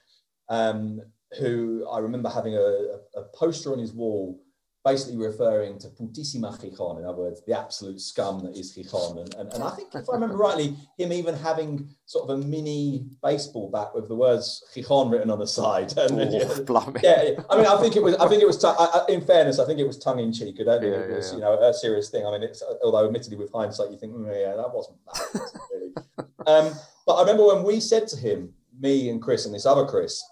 [0.48, 1.00] um,
[1.38, 4.40] who I remember having a, a, poster on his wall
[4.86, 9.20] basically referring to putísima Gijón, in other words, the absolute scum that is Gijón.
[9.20, 12.46] And, and, and I think, if I remember rightly, him even having sort of a
[12.46, 15.92] mini baseball bat with the words Gijón written on the side.
[16.06, 18.68] And, oh, yeah, yeah, I mean, I think it was, I think it was, t-
[18.68, 20.56] I, in fairness, I think it was tongue in cheek.
[20.60, 22.24] I don't think yeah, it was, yeah, you know, a serious thing.
[22.24, 25.92] I mean, it's, although admittedly with hindsight, you think, mm, yeah, that wasn't, that really.
[26.46, 26.72] Um,
[27.06, 30.22] but I remember when we said to him, me and Chris and this other Chris,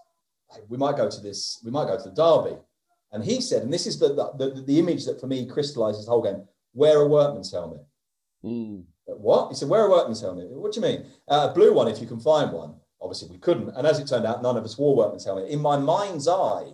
[0.52, 2.56] hey, we might go to this, we might go to the Derby.
[3.14, 6.10] And he said, and this is the, the, the image that for me crystallizes the
[6.10, 6.42] whole game
[6.74, 7.80] wear a workman's helmet.
[8.44, 8.84] Mm.
[9.06, 9.50] What?
[9.50, 10.50] He said, wear a workman's helmet.
[10.50, 11.06] What do you mean?
[11.28, 12.74] Uh, a blue one, if you can find one.
[13.00, 13.70] Obviously, we couldn't.
[13.76, 15.48] And as it turned out, none of us wore workman's helmet.
[15.48, 16.72] In my mind's eye,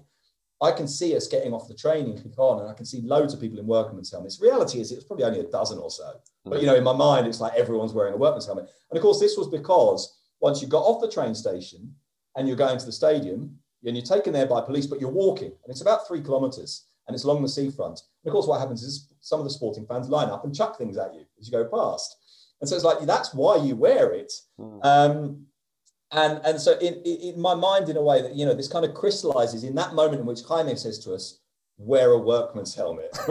[0.63, 3.35] I can see us getting off the train in Gijón and I can see loads
[3.35, 4.41] of people in workman's helmets.
[4.41, 6.05] Reality is, it was probably only a dozen or so.
[6.47, 6.51] Mm.
[6.51, 8.69] But, you know, in my mind, it's like everyone's wearing a workman's helmet.
[8.91, 11.95] And of course, this was because once you got off the train station
[12.37, 15.49] and you're going to the stadium, and you're taken there by police, but you're walking,
[15.49, 18.01] and it's about three kilometers, and it's along the seafront.
[18.25, 20.79] And of course, what happens is some of the sporting fans line up and chuck
[20.79, 22.17] things at you as you go past.
[22.61, 24.33] And so it's like that's why you wear it.
[24.59, 24.85] Mm.
[24.85, 25.47] Um,
[26.13, 28.85] and and so in, in my mind, in a way that you know, this kind
[28.85, 31.39] of crystallizes in that moment in which Jaime says to us,
[31.79, 33.17] "Wear a workman's helmet."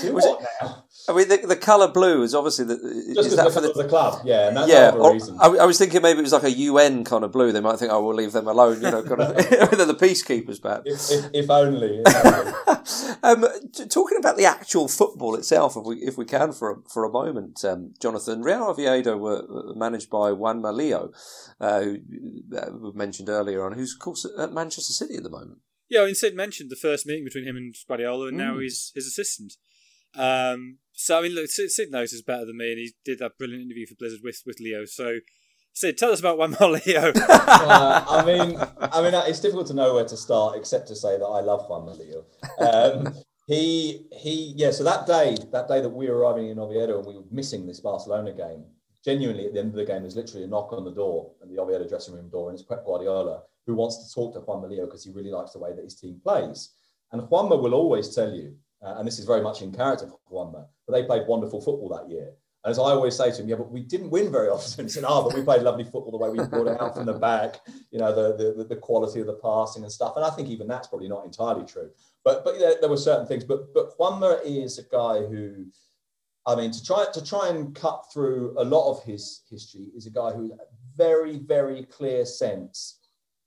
[0.00, 0.84] Do what now?
[1.08, 2.76] I mean, the, the colour blue is obviously the.
[3.14, 4.90] Just is that for the, the, club, yeah, and that's yeah.
[4.90, 5.36] the reason.
[5.40, 7.52] I, I, was thinking maybe it was like a UN kind of blue.
[7.52, 10.60] They might think, "Oh, we'll leave them alone." You know, kind of, they're the peacekeepers,
[10.60, 11.10] perhaps.
[11.10, 12.02] If, if, if only.
[12.04, 13.44] If only.
[13.44, 17.04] um, talking about the actual football itself, if we if we can for a, for
[17.04, 19.42] a moment, um, Jonathan, Real Oviedo were
[19.74, 21.12] managed by Juanma Lillo,
[21.60, 21.96] uh, who
[22.56, 25.58] uh, we mentioned earlier on, who's of course at Manchester City at the moment.
[25.88, 28.44] Yeah, I mean, Sid mentioned the first meeting between him and Guardiola, and mm.
[28.44, 29.54] now he's his assistant.
[30.14, 33.18] Um, so I mean, look, Sid, Sid knows is better than me, and he did
[33.20, 34.84] that brilliant interview for Blizzard with with Lillo.
[34.84, 35.18] So
[35.72, 37.12] Sid, tell us about one more Lillo.
[37.16, 41.18] uh, I mean, I mean, it's difficult to know where to start, except to say
[41.18, 42.24] that I love Juan Lillo.
[42.58, 43.14] Um,
[43.46, 44.70] he, he, yeah.
[44.70, 47.66] So that day, that day that we were arriving in Oviedo and we were missing
[47.66, 48.64] this Barcelona game.
[49.04, 51.50] Genuinely, at the end of the game, there's literally a knock on the door, and
[51.50, 54.68] the Oviedo dressing room door, and it's Pep Guardiola who wants to talk to Juanma
[54.68, 56.74] Lillo because he really likes the way that his team plays.
[57.12, 60.18] And Juanma will always tell you, uh, and this is very much in character for
[60.30, 62.32] Juanma, but they played wonderful football that year.
[62.64, 64.84] And as I always say to him, yeah, but we didn't win very often.
[64.86, 67.06] He said, ah, but we played lovely football the way we brought it out from
[67.06, 70.14] the back, you know, the, the, the quality of the passing and stuff.
[70.16, 71.90] And I think even that's probably not entirely true.
[72.22, 73.44] But but there, there were certain things.
[73.44, 75.66] But but Juanma is a guy who,
[76.46, 80.06] I mean, to try to try and cut through a lot of his history is
[80.06, 82.98] a guy who has a very, very clear sense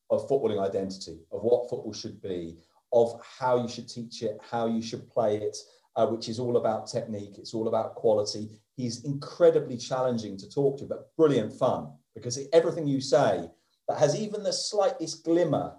[0.09, 2.57] of footballing identity, of what football should be,
[2.93, 5.57] of how you should teach it, how you should play it,
[5.95, 8.49] uh, which is all about technique, it's all about quality.
[8.75, 13.49] He's incredibly challenging to talk to, but brilliant fun because everything you say
[13.87, 15.73] that has even the slightest glimmer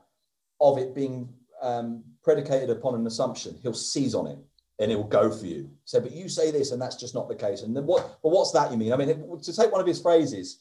[0.60, 4.38] of it being um, predicated upon an assumption, he'll seize on it
[4.80, 5.70] and it will go for you.
[5.84, 7.62] So, but you say this, and that's just not the case.
[7.62, 8.18] And then what?
[8.22, 8.92] But what's that you mean?
[8.92, 10.58] I mean, to take one of his phrases,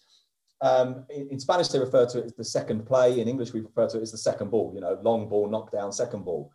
[0.61, 3.19] um, in, in, Spanish they refer to it as the second play.
[3.19, 4.71] In English we refer to it as the second ball.
[4.73, 6.51] You know, long ball, knockdown, second ball.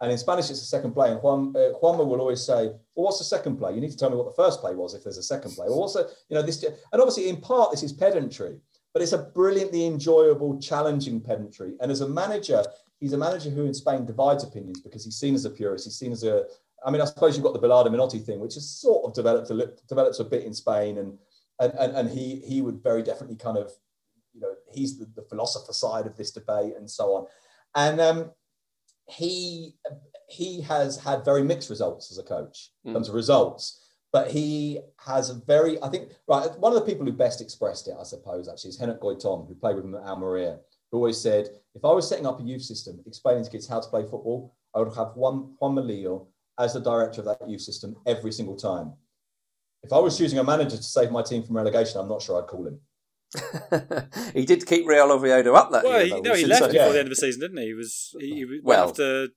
[0.00, 1.10] And in Spanish, it's the second play.
[1.10, 3.74] And Juan, uh, Juanma will always say, well, what's the second play?
[3.74, 5.66] You need to tell me what the first play was if there's a second play.
[5.68, 8.58] Well, what's you know, this, and obviously in part, this is pedantry,
[8.94, 11.74] but it's a brilliantly enjoyable, challenging pedantry.
[11.80, 12.64] And as a manager,
[12.98, 15.84] he's a manager who in Spain divides opinions because he's seen as a purist.
[15.84, 16.44] He's seen as a,
[16.84, 19.50] I mean, I suppose you've got the Bilardo Menotti thing, which has sort of developed
[19.50, 20.96] a, develops a bit in Spain.
[20.96, 21.18] And,
[21.60, 23.70] and, and, and he, he would very definitely kind of,
[24.32, 27.26] you know, he's the, the philosopher side of this debate and so on.
[27.74, 28.30] And, um,
[29.10, 29.74] he
[30.28, 34.80] he has had very mixed results as a coach in terms of results, but he
[34.98, 38.04] has a very I think right one of the people who best expressed it I
[38.04, 40.58] suppose actually is Henok Goitom who played with him at Almeria
[40.90, 43.80] who always said if I was setting up a youth system explaining to kids how
[43.80, 47.62] to play football I would have one Juanma Lillo as the director of that youth
[47.62, 48.92] system every single time.
[49.82, 52.40] If I was choosing a manager to save my team from relegation, I'm not sure
[52.40, 52.80] I'd call him.
[54.34, 56.14] he did keep Real Oviedo up that well, year.
[56.14, 56.92] Well, no, he left before yeah.
[56.92, 57.66] the end of the season, didn't he?
[57.66, 59.28] He was he, he well after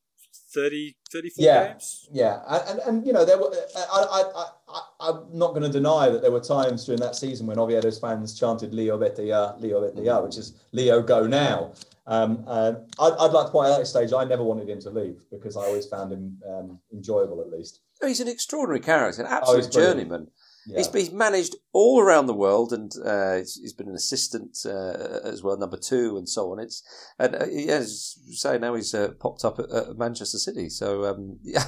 [0.54, 2.10] 30, 34 yeah, games.
[2.12, 3.54] Yeah, and, and, and you know there were.
[3.76, 7.48] I I I I'm not going to deny that there were times during that season
[7.48, 11.74] when Oviedo's fans chanted "Lillo vete ya, Lillo vete ya," which is "Lillo go now."
[12.06, 14.80] Um, and I'd, I'd, like to point out at this stage, I never wanted him
[14.82, 17.80] to leave because I always found him um, enjoyable, at least.
[18.02, 20.28] Oh, he's an extraordinary character, an oh, absolute oh, journeyman.
[20.66, 20.78] Yeah.
[20.78, 25.20] He's, he's managed all around the world, and uh, he's, he's been an assistant uh,
[25.24, 26.60] as well, number two, and so on.
[26.60, 26.84] It's
[27.20, 30.70] and uh, yeah, as you say now he's uh, popped up at, at, Manchester City.
[30.70, 31.66] So um, yeah,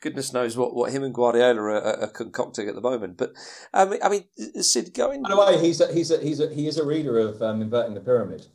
[0.00, 3.16] goodness knows what, what him and Guardiola are, are concocting at the moment.
[3.16, 3.32] But
[3.74, 4.24] um, I mean,
[4.62, 5.22] Sid, going.
[5.22, 7.60] By the way, he's a, he's a, he's a, he is a reader of um,
[7.60, 8.46] inverting the pyramid.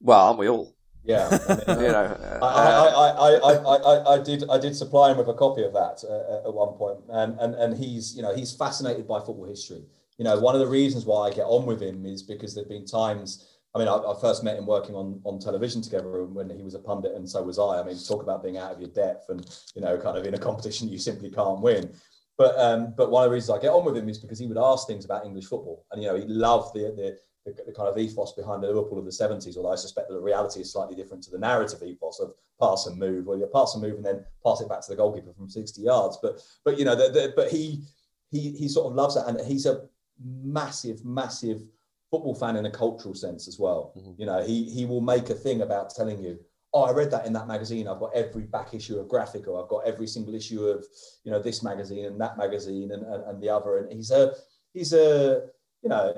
[0.00, 0.76] Well, aren't we all?
[1.06, 1.28] Yeah,
[1.68, 5.18] I mean, you know, uh, I, I, I, I, I, did I did supply him
[5.18, 8.34] with a copy of that uh, at one point, and, and and he's you know
[8.34, 9.84] he's fascinated by football history.
[10.18, 12.68] You know, one of the reasons why I get on with him is because there've
[12.68, 13.52] been times.
[13.74, 16.74] I mean, I, I first met him working on on television together when he was
[16.74, 17.80] a pundit, and so was I.
[17.80, 20.34] I mean, talk about being out of your depth, and you know, kind of in
[20.34, 21.92] a competition you simply can't win.
[22.36, 24.46] But um, but one of the reasons I get on with him is because he
[24.46, 27.72] would ask things about English football, and you know, he loved the the the, the,
[27.72, 30.60] kind of ethos behind the Liverpool of the 70s, although I suspect that the reality
[30.60, 33.82] is slightly different to the narrative ethos of pass and move, where you pass and
[33.82, 36.18] move and then pass it back to the goalkeeper from 60 yards.
[36.20, 37.84] But but you know, the, the, but he
[38.30, 39.86] he he sort of loves that, and he's a
[40.22, 41.62] massive, massive
[42.10, 43.92] football fan in a cultural sense as well.
[43.96, 44.20] Mm-hmm.
[44.20, 46.38] You know, he he will make a thing about telling you,
[46.74, 47.86] oh, I read that in that magazine.
[47.88, 50.84] I've got every back issue of Graphic, or I've got every single issue of
[51.24, 53.78] you know this magazine and that magazine and, and, and the other.
[53.78, 54.34] And he's a
[54.72, 55.46] he's a
[55.82, 56.12] you know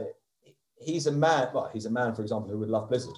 [0.80, 1.48] he's a man.
[1.52, 3.14] Well, he's a man, for example, who would love Blizzard.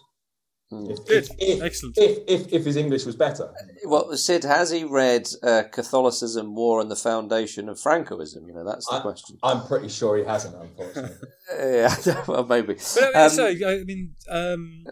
[0.73, 0.90] Mm.
[0.90, 1.99] If, if, if, Excellent.
[1.99, 3.53] If, if, if, his English was better.
[3.85, 8.46] Well, Sid, has he read uh, Catholicism, War, and the Foundation of Francoism?
[8.46, 9.38] You know, that's the I, question.
[9.42, 11.16] I'm pretty sure he hasn't, unfortunately.
[11.59, 12.75] yeah, well, maybe.
[12.75, 14.85] But, um, so, I mean, um,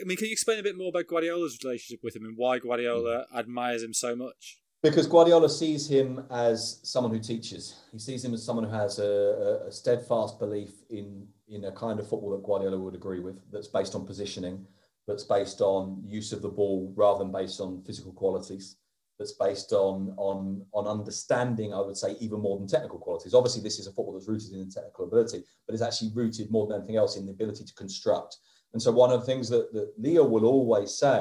[0.00, 2.58] I mean, can you explain a bit more about Guardiola's relationship with him and why
[2.58, 3.38] Guardiola mm.
[3.38, 4.58] admires him so much?
[4.84, 7.80] Because Guardiola sees him as someone who teaches.
[7.90, 11.98] He sees him as someone who has a, a, steadfast belief in in a kind
[11.98, 13.40] of football that Guardiola would agree with.
[13.50, 14.66] That's based on positioning.
[15.06, 18.76] That's based on use of the ball rather than based on physical qualities.
[19.18, 23.62] that's based on on on understanding i would say even more than technical qualities obviously
[23.62, 26.78] this is a football that's rooted in technical ability but it's actually rooted more than
[26.78, 28.32] anything else in the ability to construct
[28.72, 31.20] and so one of the things that, that Lillo will always say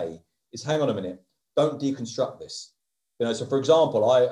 [0.52, 1.20] is hang on a minute
[1.56, 2.74] don't deconstruct this
[3.20, 4.28] you know so for example i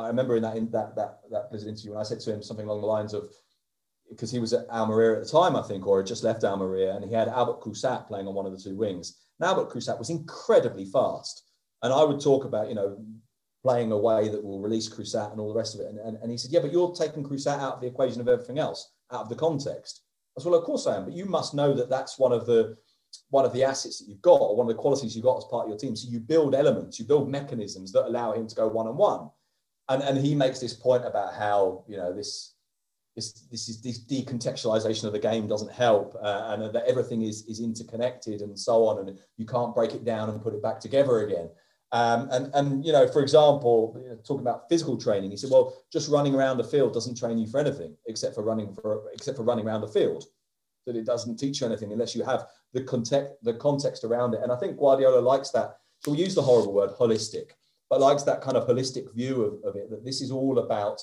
[0.00, 2.42] i remember in that in that that that visit interview when i said to him
[2.42, 3.28] something along the lines of
[4.10, 6.94] because he was at Almeria at the time, I think, or had just left Almeria,
[6.94, 9.18] and he had Albert Crusat playing on one of the two wings.
[9.40, 11.42] And Albert Crusat was incredibly fast.
[11.82, 13.02] And I would talk about, you know,
[13.62, 15.88] playing a way that will release Crusat and all the rest of it.
[15.88, 18.28] And, and, and he said, Yeah, but you're taking Crusat out of the equation of
[18.28, 20.02] everything else, out of the context.
[20.38, 22.46] I said, Well, of course I am, but you must know that that's one of
[22.46, 22.76] the
[23.30, 25.44] one of the assets that you've got or one of the qualities you've got as
[25.44, 25.96] part of your team.
[25.96, 29.30] So you build elements, you build mechanisms that allow him to go one on one.
[29.88, 32.54] And and he makes this point about how, you know, this
[33.16, 37.44] this this is this decontextualization of the game doesn't help uh, and that everything is
[37.46, 40.80] is interconnected and so on and you can't break it down and put it back
[40.80, 41.48] together again
[41.92, 45.50] um, and and you know for example you know, talking about physical training he said
[45.50, 49.04] well just running around the field doesn't train you for anything except for running for
[49.12, 50.24] except for running around the field
[50.86, 54.40] that it doesn't teach you anything unless you have the context the context around it
[54.42, 57.52] and i think guardiola likes that so we'll use the horrible word holistic
[57.88, 61.00] but likes that kind of holistic view of, of it that this is all about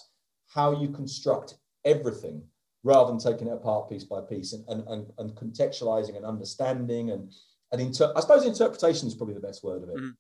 [0.54, 1.56] how you construct
[1.86, 2.44] everything
[2.84, 7.12] rather than taking it apart piece by piece and, and, and, and contextualizing and understanding
[7.12, 7.32] and,
[7.72, 9.98] and inter- I suppose interpretation is probably the best word of it.
[9.98, 10.12] Mm.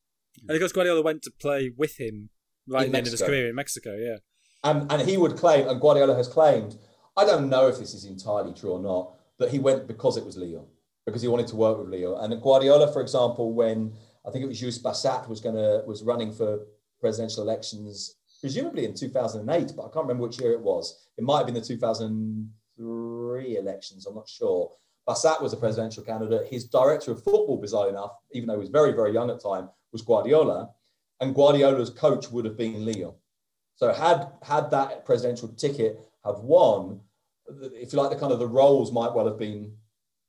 [0.48, 2.30] And because Guardiola went to play with him
[2.68, 4.18] right in the end of his career in Mexico, yeah.
[4.64, 6.78] And, and he would claim, and Guardiola has claimed,
[7.18, 10.26] I don't know if this is entirely true or not, that he went because it
[10.26, 10.68] was Lillo,
[11.06, 12.18] because he wanted to work with Lillo.
[12.18, 13.94] And Guardiola, for example, when
[14.26, 16.60] I think it was Lluís Bassat was going to was running for
[17.00, 21.08] presidential elections presumably in 2008, but I can't remember which year it was.
[21.18, 24.72] It might have been the 2003 elections, I'm not sure.
[25.08, 26.48] Bassat was a presidential candidate.
[26.48, 29.50] His director of football, bizarre enough, even though he was very, very young at the
[29.50, 30.70] time, was Guardiola.
[31.20, 33.16] And Guardiola's coach would have been Lillo.
[33.76, 37.02] So had had that presidential ticket have won,
[37.74, 39.74] if you like, the kind of the roles might well have been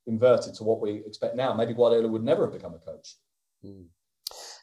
[0.07, 1.55] inverted to what we expect now.
[1.55, 3.17] Maybe Guardiola would never have become a coach.
[3.65, 3.87] Mm.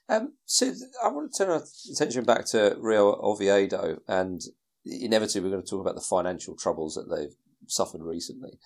[0.10, 0.73] Um, so
[1.04, 4.41] I want to turn our attention back to Real Oviedo, and
[4.86, 7.36] inevitably we're going to talk about the financial troubles that they've
[7.67, 8.58] suffered recently.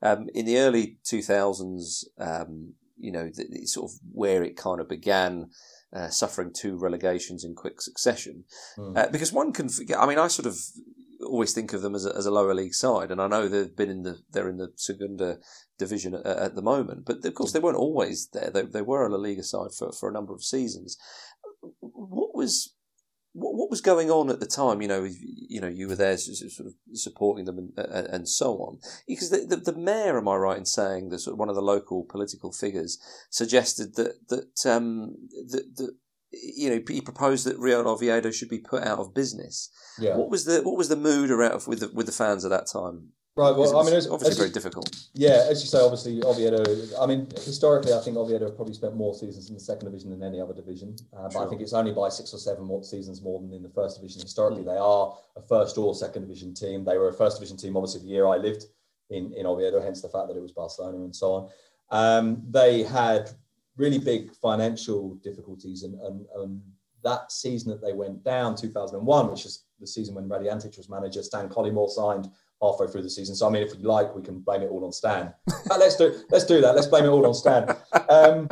[0.00, 4.80] Um, in the early 2000s, um, you know, the, the, sort of where it kind
[4.80, 5.50] of began.
[5.94, 8.44] Uh, suffering two relegations in quick succession,
[8.78, 8.96] mm.
[8.96, 9.98] uh, because one can forget.
[9.98, 10.56] I mean, I sort of
[11.22, 13.76] always think of them as a, as a lower league side, and I know they've
[13.76, 15.38] been in the they're in the Segunda
[15.84, 18.50] division at, at the moment, but of course they weren't always there.
[18.50, 20.96] They, they were a La Liga side for, for a number of seasons.
[21.80, 22.74] What was
[23.34, 24.82] what, what was going on at the time?
[24.82, 28.78] You know, you know, you were there sort of supporting them and, and so on.
[29.08, 31.54] Because the, the, the, mayor, am I right in saying, the sort of one of
[31.54, 32.98] the local political figures
[33.30, 35.14] suggested that that um,
[35.50, 35.96] that, that
[36.32, 39.70] you know, he proposed that Real Oviedo should be put out of business.
[39.98, 40.16] Yeah.
[40.16, 42.68] What was the what was the mood around with the, with the fans at that
[42.72, 43.12] time?
[43.34, 43.56] Right.
[43.56, 45.06] Well, I mean, it's obviously very you, difficult.
[45.14, 46.62] Yeah, as you say, obviously Oviedo.
[47.00, 50.10] I mean, historically, I think Oviedo have probably spent more seasons in the second division
[50.10, 50.94] than any other division.
[51.16, 53.62] Uh, but I think it's only by six or seven more seasons more than in
[53.62, 54.20] the first division.
[54.20, 54.66] Historically, mm.
[54.66, 56.84] they are a first or second division team.
[56.84, 58.66] They were a first division team, obviously, the year I lived
[59.08, 59.80] in in Oviedo.
[59.80, 61.50] Hence the fact that it was Barcelona and so on.
[61.90, 63.30] Um, they had
[63.76, 65.84] really big financial difficulties.
[65.84, 66.60] And, and, and,
[67.04, 70.88] that season that they went down, 2001, which is the season when Radomir Antić was
[70.88, 72.28] manager, Stan Collymore signed
[72.62, 73.34] halfway through the season.
[73.34, 75.32] So I mean, if you like, we can blame it all on Stan.
[75.78, 76.74] let's do let's do that.
[76.74, 77.76] Let's blame it all on Stan.
[78.08, 78.48] Um,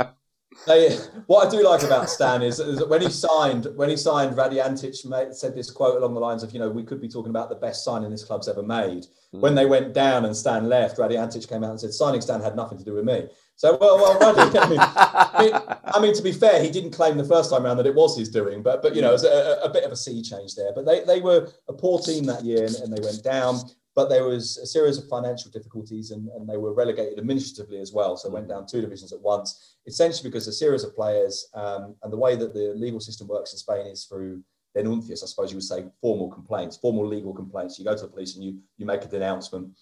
[0.66, 0.96] they,
[1.26, 4.36] what I do like about Stan is, is, that when he signed when he signed
[4.36, 7.30] Radomir Antić said this quote along the lines of you know we could be talking
[7.30, 9.06] about the best signing this club's ever made.
[9.32, 9.40] Mm.
[9.40, 12.42] When they went down and Stan left, Radomir Antić came out and said signing Stan
[12.42, 13.28] had nothing to do with me.
[13.60, 15.52] So, well, well, I, mean,
[15.84, 18.16] I mean, to be fair, he didn't claim the first time around that it was
[18.16, 20.54] his doing, but, but you know, it was a, a bit of a sea change
[20.54, 20.72] there.
[20.74, 23.60] But they, they were a poor team that year and, and, they went down.
[24.00, 27.92] But there was a series of financial difficulties and, and they were relegated administratively as
[27.92, 28.16] well.
[28.16, 32.10] So went down two divisions at once, essentially because a series of players um, and
[32.10, 34.42] the way that the legal system works in Spain is through
[34.74, 37.78] denuncias, I suppose you would say formal complaints, formal legal complaints.
[37.78, 39.76] You go to the police and you, you make a denouncement.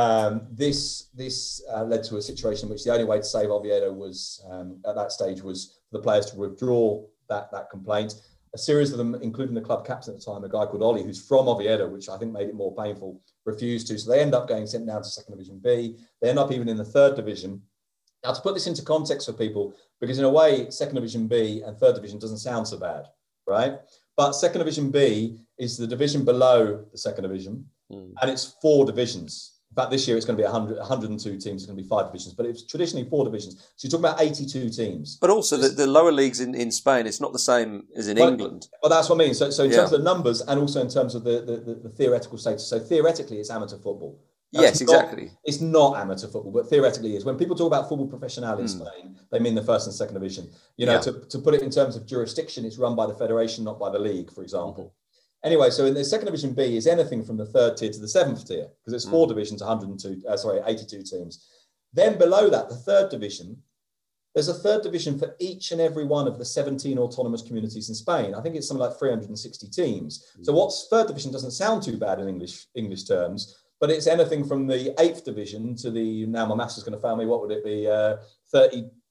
[0.00, 3.50] Um, this this uh, led to a situation in which the only way to save
[3.50, 8.14] Oviedo was um, at that stage was for the players to withdraw that that complaint.
[8.52, 11.04] A series of them, including the club captain at the time, a guy called Oli,
[11.04, 13.98] who's from Oviedo, which I think made it more painful, refused to.
[13.98, 15.96] So they end up going sent down to Second Division B.
[16.20, 17.62] They end up even in the Third Division.
[18.24, 21.62] Now, to put this into context for people, because in a way, Second Division B
[21.64, 23.06] and Third Division doesn't sound so bad,
[23.46, 23.78] right?
[24.16, 28.12] But Second Division B is the division below the Second Division, mm.
[28.20, 31.46] and it's four divisions In fact, this year it's going to be 100, 102 teams.
[31.62, 33.54] It's going to be five divisions, but it's traditionally four divisions.
[33.76, 35.16] So you're talking about 82 teams.
[35.20, 38.18] But also the, the lower leagues in, in Spain, it's not the same as in
[38.18, 38.66] Well, England.
[38.82, 39.34] Well, that's what I mean.
[39.34, 39.76] So, so in Yeah.
[39.76, 42.66] terms of the numbers and also in terms of the, the, the, the theoretical status.
[42.66, 44.18] So theoretically, it's amateur football.
[44.52, 45.30] Now, yes, it's not- exactly.
[45.44, 47.24] It's not amateur football, but theoretically it is.
[47.24, 48.66] When people talk about football professional in Hmm.
[48.66, 50.50] Spain, they mean the first and second division.
[50.78, 51.00] You know, Yeah.
[51.02, 53.90] to, to put it in terms of jurisdiction, it's run by the federation, not by
[53.90, 54.92] the league, for example.
[55.44, 58.08] Anyway, so in the second division B is anything from the third tier to the
[58.08, 59.30] seventh tier because it's four Mm.
[59.30, 61.46] divisions, 102, uh, sorry, 82 teams.
[61.92, 63.62] Then below that, the third division,
[64.34, 67.94] there's a third division for each and every one of the 17 autonomous communities in
[67.94, 68.34] Spain.
[68.34, 70.24] I think it's something like 360 teams.
[70.42, 74.44] So what's third division doesn't sound too bad in English English terms, but it's anything
[74.44, 77.26] from the eighth division to the now my master's going to fail me.
[77.26, 77.88] What would it be?
[77.88, 78.18] Uh,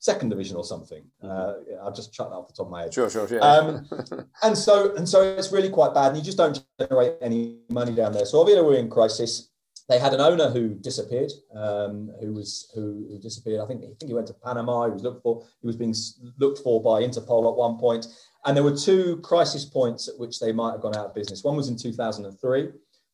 [0.01, 1.03] 32nd division or something.
[1.23, 2.93] Uh, I'll just chuck that off the top of my head.
[2.93, 3.43] Sure, sure, sure.
[3.43, 3.87] Um,
[4.43, 7.93] and so and so it's really quite bad, and you just don't generate any money
[7.93, 8.25] down there.
[8.25, 9.49] So Oviedo were in crisis.
[9.87, 13.59] They had an owner who disappeared, um, who was who, who disappeared.
[13.59, 14.85] I think I think he went to Panama.
[14.85, 15.45] He was looked for.
[15.61, 15.95] He was being
[16.37, 18.03] looked for by Interpol at one point.
[18.03, 18.07] point,
[18.45, 21.43] and there were two crisis points at which they might have gone out of business.
[21.43, 22.69] One was in 2003,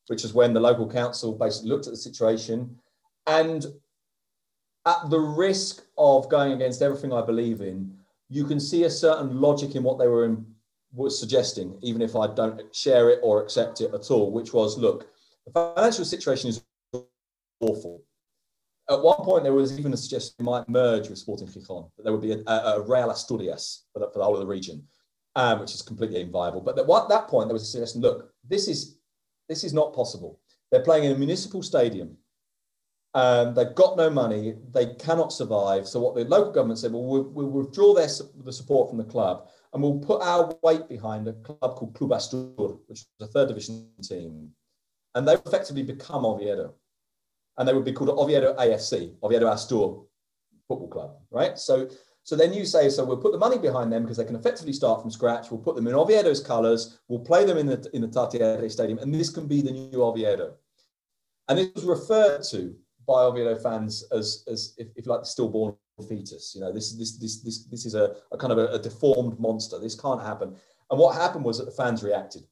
[0.08, 2.76] which was when the local council basically looked at the situation,
[3.26, 3.66] and
[4.86, 7.96] at the risk of going against everything I believe in,
[8.30, 10.46] you can see a certain logic in what they were in,
[10.94, 14.78] was suggesting, even if I don't share it or accept it at all, which was
[14.78, 15.08] look,
[15.46, 16.64] the financial situation is
[17.60, 18.04] awful.
[18.90, 22.14] At one point, there was even a suggestion might merge with Sporting Gijón, that there
[22.14, 24.84] would be a, a, a Real Asturias for the, for the whole of the region,
[25.36, 26.62] um, which is completely inviable.
[26.62, 28.98] But at that point, there was a suggestion look, this is,
[29.50, 30.40] this is not possible.
[30.72, 32.16] They're playing in a municipal stadium.
[33.16, 34.56] Um, they've got no money.
[34.74, 35.88] They cannot survive.
[35.88, 38.10] So what the local government said, well, we'll, we'll withdraw their,
[38.44, 42.12] the support from the club and we'll put our weight behind a club called Club
[42.12, 44.50] Astur, which is a third division team.
[45.16, 46.74] And they effectively become Oviedo.
[47.58, 50.06] And they would be called Oviedo AFC, Oviedo Astur
[50.68, 51.58] Football Club, right?
[51.58, 51.88] So,
[52.24, 54.74] so then you say, so we'll put the money behind them because they can effectively
[54.74, 55.52] start from scratch.
[55.52, 57.00] We'll put them in Oviedo's colours.
[57.08, 60.04] We'll play them in the in the Tartiere Stadium, and this can be the new
[60.04, 60.56] Oviedo.
[61.48, 62.76] And it was referred to
[63.06, 65.76] by Oviedo fans as, as if, if like, the stillborn
[66.08, 66.54] fetus.
[66.56, 69.40] You know, this this this this this is a, a kind of a, a deformed
[69.40, 69.80] monster.
[69.80, 70.56] This can't happen.
[70.92, 72.44] And what happened was that the fans reacted,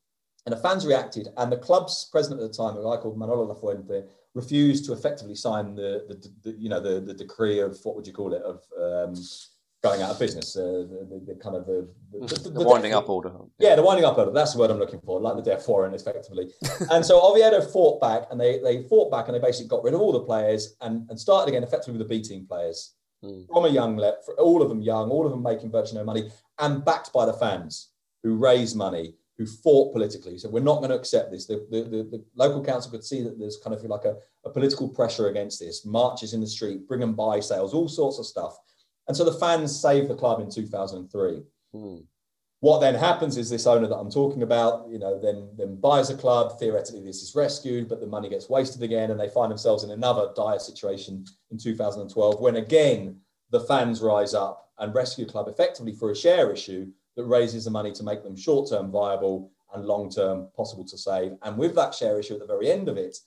[0.46, 3.54] and the fans reacted, and the club's president at the time, a guy called Manolo
[3.54, 7.96] Lafuente, refused to effectively sign the, the, the you know the, the decree of what
[7.96, 9.16] would you call it of um,
[9.84, 13.10] going out of business, uh, the, the, the kind of the, the, the winding up
[13.10, 13.32] order.
[13.60, 14.32] yeah, the winding up order.
[14.32, 16.52] That's the word I'm looking for, like the death warrant, effectively.
[16.92, 19.94] and so Oviedo fought back, and they they fought back, and they basically got rid
[19.94, 23.48] of all the players and, and started again, effectively with the B team players Mm.
[23.48, 26.30] from a young level, all of them young, all of them making virtually no money,
[26.60, 30.38] and backed by the fans who raised money, who fought politically.
[30.38, 31.46] So we're not going to accept this.
[31.46, 34.50] The, the, the, the local council could see that there's kind of like a, a
[34.50, 38.26] political pressure against this, marches in the street, bring and buy sales, all sorts of
[38.26, 38.58] stuff.
[39.08, 41.44] And so the fans saved the club in 2003
[41.74, 41.98] Hmm.
[42.60, 46.10] what then happens is this owner that I'm talking about, you know, then then buys
[46.12, 46.60] a club.
[46.60, 49.92] Theoretically, this is rescued, but the money gets wasted again, and they find themselves in
[49.92, 55.48] another dire situation in 2012 when again the fans rise up and rescue the club
[55.48, 59.86] effectively for a share issue that raises the money to make them short-term viable and
[59.86, 61.34] long-term possible to save.
[61.44, 63.18] And with that share issue at the very end of it,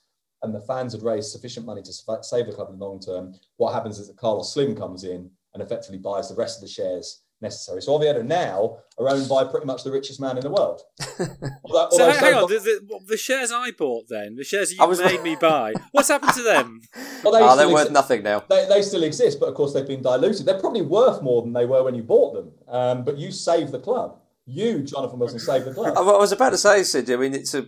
[0.43, 3.35] and the fans had raised sufficient money to save the club in the long term,
[3.57, 6.69] what happens is that Carlos Slim comes in and effectively buys the rest of the
[6.69, 7.83] shares necessary.
[7.83, 10.81] So Oviedo now are owned by pretty much the richest man in the world.
[11.65, 14.73] Although- So although hang so- on, the, the, the shares I bought then, the shares
[14.73, 16.81] you was- made me buy, what's happened to them?
[17.25, 18.43] well, they Ah, they're worth exi- nothing now.
[18.49, 20.47] They, they still exist, but of course they've been diluted.
[20.47, 22.53] They're probably worth more than they were when you bought them.
[22.69, 24.19] Um, but you saved the club.
[24.49, 25.95] You, Jonathan Wilson, saved the club.
[25.99, 27.11] I I was about to say, Sid.
[27.11, 27.67] I mean, it's a,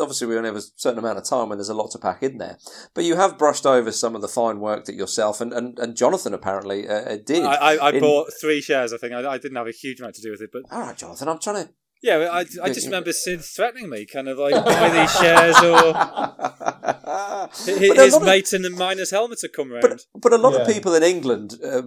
[0.00, 2.22] obviously we only have a certain amount of time when there's a lot to pack
[2.22, 2.56] in there.
[2.94, 5.96] But you have brushed over some of the fine work that yourself and, and, and
[5.96, 7.44] Jonathan apparently uh, uh, did.
[7.44, 9.12] I, I, I in- bought three shares, I think.
[9.12, 11.26] I, I didn't have a huge amount to do with it, but All right, Jonathan.
[11.28, 11.72] I'm trying to.
[12.00, 15.92] yeah, I, I just remember Sid threatening me, kind of like buy these shares or
[17.80, 19.82] his, a of- mate in the miners' helmet had come round.
[19.82, 21.82] But but a lot of people in England, uh,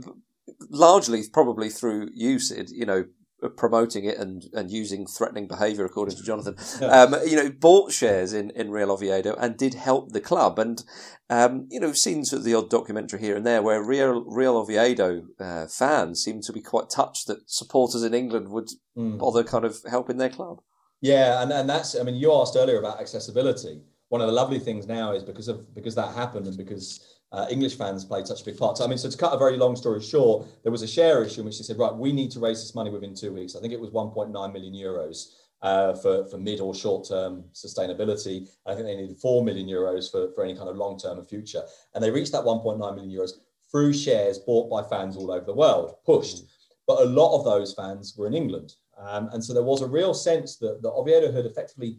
[0.69, 3.05] largely probably through you, Sid, you know,
[3.49, 6.55] promoting it and, and using threatening behaviour, according to Jonathan,
[6.89, 10.59] um, you know, bought shares in, in Real Oviedo and did help the club.
[10.59, 10.83] And,
[11.29, 14.23] um, you know, we've seen sort of the odd documentary here and there where Real,
[14.25, 19.17] Real Oviedo uh, fans seem to be quite touched that supporters in England would Mm.
[19.17, 20.59] bother kind of helping their club.
[21.01, 23.81] Yeah, and, and that's I mean, you asked earlier about accessibility.
[24.09, 27.47] One of the lovely things now is because of because that happened and because uh,
[27.49, 28.77] English fans played such a big part.
[28.77, 31.23] So I mean, so to cut a very long story short, there was a share
[31.23, 33.55] issue in which they said, right, we need to raise this money within two weeks.
[33.55, 35.33] I think it was 1.9 million euros.
[35.63, 38.49] uh, for, for mid or short term sustainability.
[38.67, 41.27] I think they needed 4 million euros for, for any kind of long term and
[41.27, 41.63] future.
[41.95, 43.31] And they reached that 1.9 million euros
[43.71, 46.43] through shares bought by fans all over the world, pushed.
[46.85, 48.75] But a lot of those fans were in England.
[48.97, 51.97] Um, and so there was a real sense that, that Oviedo had effectively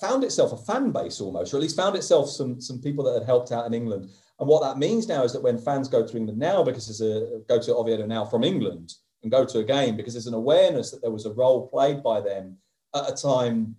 [0.00, 3.14] found itself a fan base almost, or at least found itself some, some people that
[3.14, 4.10] had helped out in England.
[4.40, 7.00] And what that means now is that when fans go to England now, because there's
[7.00, 10.34] a go to Oviedo now from England, and go to a game because there's an
[10.34, 12.56] awareness that there was a role played by them
[12.94, 13.74] at a time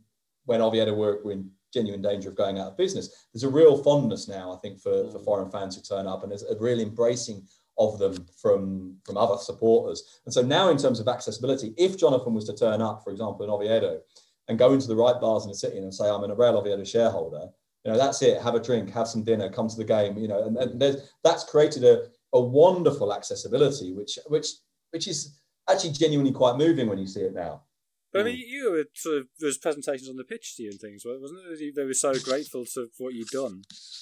[0.45, 3.27] when Oviedo were, were in genuine danger of going out of business.
[3.33, 5.25] There's a real fondness now, I think, for, for mm.
[5.25, 7.43] foreign fans who turn up, and there's a real embracing
[7.77, 10.19] of them from, from other supporters.
[10.25, 13.45] And so now, in terms of accessibility, if Jonathan was to turn up, for example,
[13.45, 14.01] in Oviedo,
[14.49, 16.83] and go into the right bars in the city and say, I'm an Real Oviedo
[16.83, 17.47] shareholder,
[17.85, 18.41] you know, that's it.
[18.41, 20.17] Have a drink, have some dinner, come to the game.
[20.17, 24.47] You know, and, and that's created a, a wonderful accessibility, which which
[24.91, 25.39] which is
[25.69, 27.63] actually genuinely quite moving when you see it now.
[28.11, 28.47] But I mean, mm.
[28.47, 31.39] you were sort of there was presentations on the pitch to you and things, wasn't
[31.47, 31.75] it?
[31.75, 33.61] They were so grateful to what you'd done.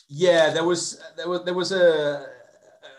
[0.10, 2.26] Yeah, there was there was there was a,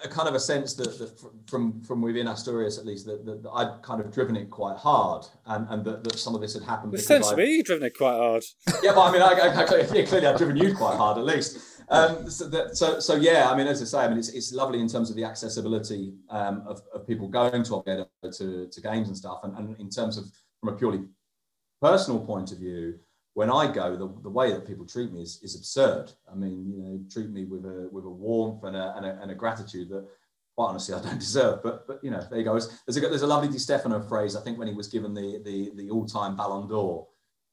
[0.04, 3.42] a kind of a sense that, that from from within Asturias at least that, that,
[3.42, 6.54] that, I'd kind of driven it quite hard, and, and that, that some of this
[6.54, 6.94] had happened.
[6.94, 8.44] It sounds to me you've driven it quite hard.
[8.82, 9.64] Yeah, but I mean, I, I, I,
[10.04, 11.58] clearly I've driven you quite hard at least.
[11.90, 14.52] Um, so, that, so, so, yeah, I mean, as I say, I mean, it's, it's
[14.52, 18.80] lovely in terms of the accessibility um, of, of people going to Oviedo to, to
[18.80, 19.40] games and stuff.
[19.42, 20.24] And, and in terms of,
[20.60, 21.00] from a purely
[21.80, 22.98] personal point of view,
[23.38, 26.10] when I go, the, the way that people treat me is, is absurd.
[26.28, 29.22] I mean, you know, treat me with a, with a warmth and a, and a,
[29.22, 30.04] and a gratitude that
[30.56, 31.62] quite honestly I don't deserve.
[31.62, 32.54] But but you know, there you go.
[32.54, 34.34] There's a there's a lovely Di Stefano phrase.
[34.34, 37.06] I think when he was given the the the all time Ballon d'Or,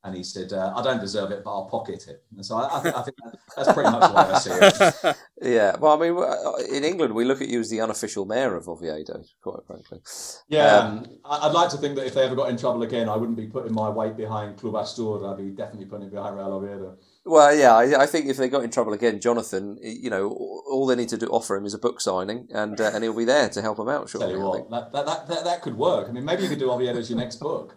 [0.05, 2.77] and he said, uh, "I don't deserve it, but I'll pocket it." And so I,
[2.77, 3.17] I, think, I think
[3.55, 5.17] that's pretty much the way I see it.
[5.41, 8.55] Yeah, well, I mean, uh, in England, we look at you as the unofficial mayor
[8.55, 9.99] of Oviedo, quite frankly.
[10.47, 13.17] Yeah, um, I'd like to think that if they ever got in trouble again, I
[13.17, 15.29] wouldn't be putting my weight behind Club Astur.
[15.29, 16.97] I'd be definitely putting it behind Real Oviedo.
[17.25, 20.85] Well, yeah, I, I, think if they got in trouble again, Jonathan, you know, all
[20.85, 23.25] they need to do offer him is a book signing, and uh, and he'll be
[23.25, 24.09] there to help him out.
[24.09, 26.07] Surely, Tell you what, that, that, that, that could work.
[26.07, 27.75] I mean, maybe you could do Oviedo as your next book.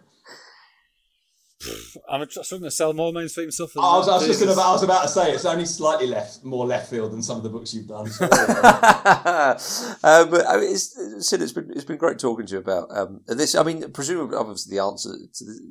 [2.09, 3.75] I'm struggling to sell more mainstream stuff.
[3.77, 6.07] I was, I was just going to, I was about to say it's only slightly
[6.07, 8.07] left, more left field than some of the books you've done.
[8.07, 9.55] So, uh,
[10.25, 13.21] but I mean, it's, Sid, it's been it's been great talking to you about um,
[13.27, 13.55] this.
[13.55, 15.11] I mean, presumably, obviously, the answer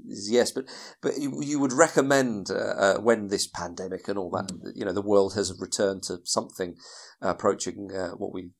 [0.07, 0.67] is yes, but
[1.01, 4.73] but you, you would recommend uh, uh, when this pandemic and all that, mm.
[4.75, 6.77] you know, the world has returned to something
[7.23, 8.51] approaching uh, what we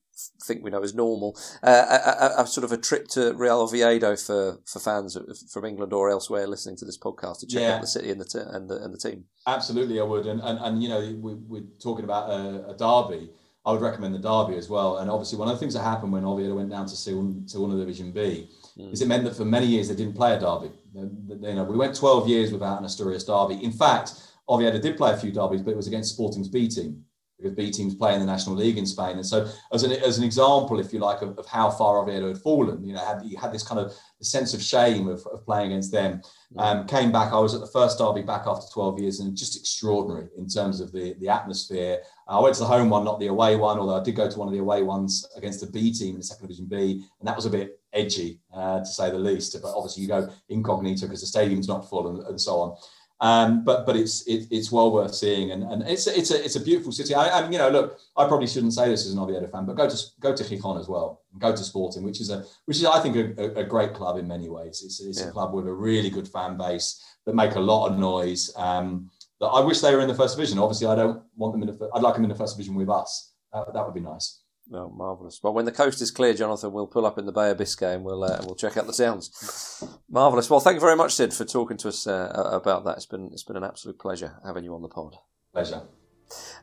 [0.43, 1.37] think we know as normal.
[1.63, 5.17] Uh, a, a, a, sort of a trip to Real Oviedo for, for fans
[5.51, 7.75] from England or elsewhere listening to this podcast to check yeah.
[7.75, 9.25] out the city and the, t- and the and the team.
[9.47, 10.25] Absolutely, I would.
[10.25, 13.29] And and, and you know, we, we're talking about a, a derby.
[13.65, 14.97] I would recommend the derby as well.
[14.97, 17.47] And obviously, one of the things that happened when Oviedo went down to to one
[17.47, 18.93] Segunda Division B mm.
[18.93, 20.71] is it meant that for many years they didn't play a derby.
[20.93, 23.63] You know, we went 12 years without an Asturias derby.
[23.63, 24.13] In fact,
[24.47, 27.05] Oviedo did play a few derbies, but it was against Sporting's B team
[27.39, 29.15] because B teams play in the National League in Spain.
[29.15, 32.27] And so, as an, as an example, if you like, of, of how far Oviedo
[32.27, 35.45] had fallen, you know, had, you had this kind of sense of shame of, of
[35.45, 36.21] playing against them.
[36.57, 39.57] Um, came back, I was at the first derby back after 12 years, and just
[39.57, 41.99] extraordinary in terms of the, the atmosphere.
[42.27, 44.39] I went to the home one, not the away one, although I did go to
[44.39, 47.27] one of the away ones against the B team in the second division B, and
[47.27, 49.55] that was a bit edgy, uh, to say the least.
[49.61, 52.77] But obviously, you go incognito because the stadium's not full and, and so on.
[53.21, 56.55] Um, but but it's it, it's well worth seeing, and, and it's it's a it's
[56.55, 57.13] a beautiful city.
[57.13, 59.65] I, I mean, you know, look, I probably shouldn't say this as an Oviedo fan,
[59.65, 62.77] but go to go to Gijón as well, go to Sporting, which is a which
[62.77, 64.83] is I think a, a great club in many ways.
[64.85, 65.27] It's, it's yeah.
[65.27, 68.53] a club with a really good fan base that make a lot of noise.
[68.55, 69.09] Um,
[69.41, 70.57] that I wish they were in the first division.
[70.57, 71.89] Obviously, I don't want them in the.
[71.93, 73.33] I'd like them in the first division with us.
[73.51, 74.39] That, that would be nice.
[74.71, 75.39] No, marvelous.
[75.41, 77.95] Well, when the coast is clear, Jonathan, we'll pull up in the Bay of Biscay
[77.95, 79.83] and we'll uh, we'll check out the sounds.
[80.07, 80.49] marvelous.
[80.49, 82.97] Well, thank you very much, Sid, for talking to us uh, about that.
[82.97, 85.15] It's been it's been an absolute pleasure having you on the pod.
[85.53, 85.81] Pleasure.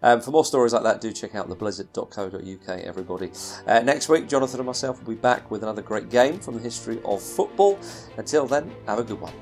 [0.00, 3.32] Um, for more stories like that, do check out theblizzard.co.uk, everybody.
[3.66, 6.60] Uh, next week, Jonathan and myself will be back with another great game from the
[6.60, 7.76] history of football.
[8.16, 9.32] Until then, have a good one.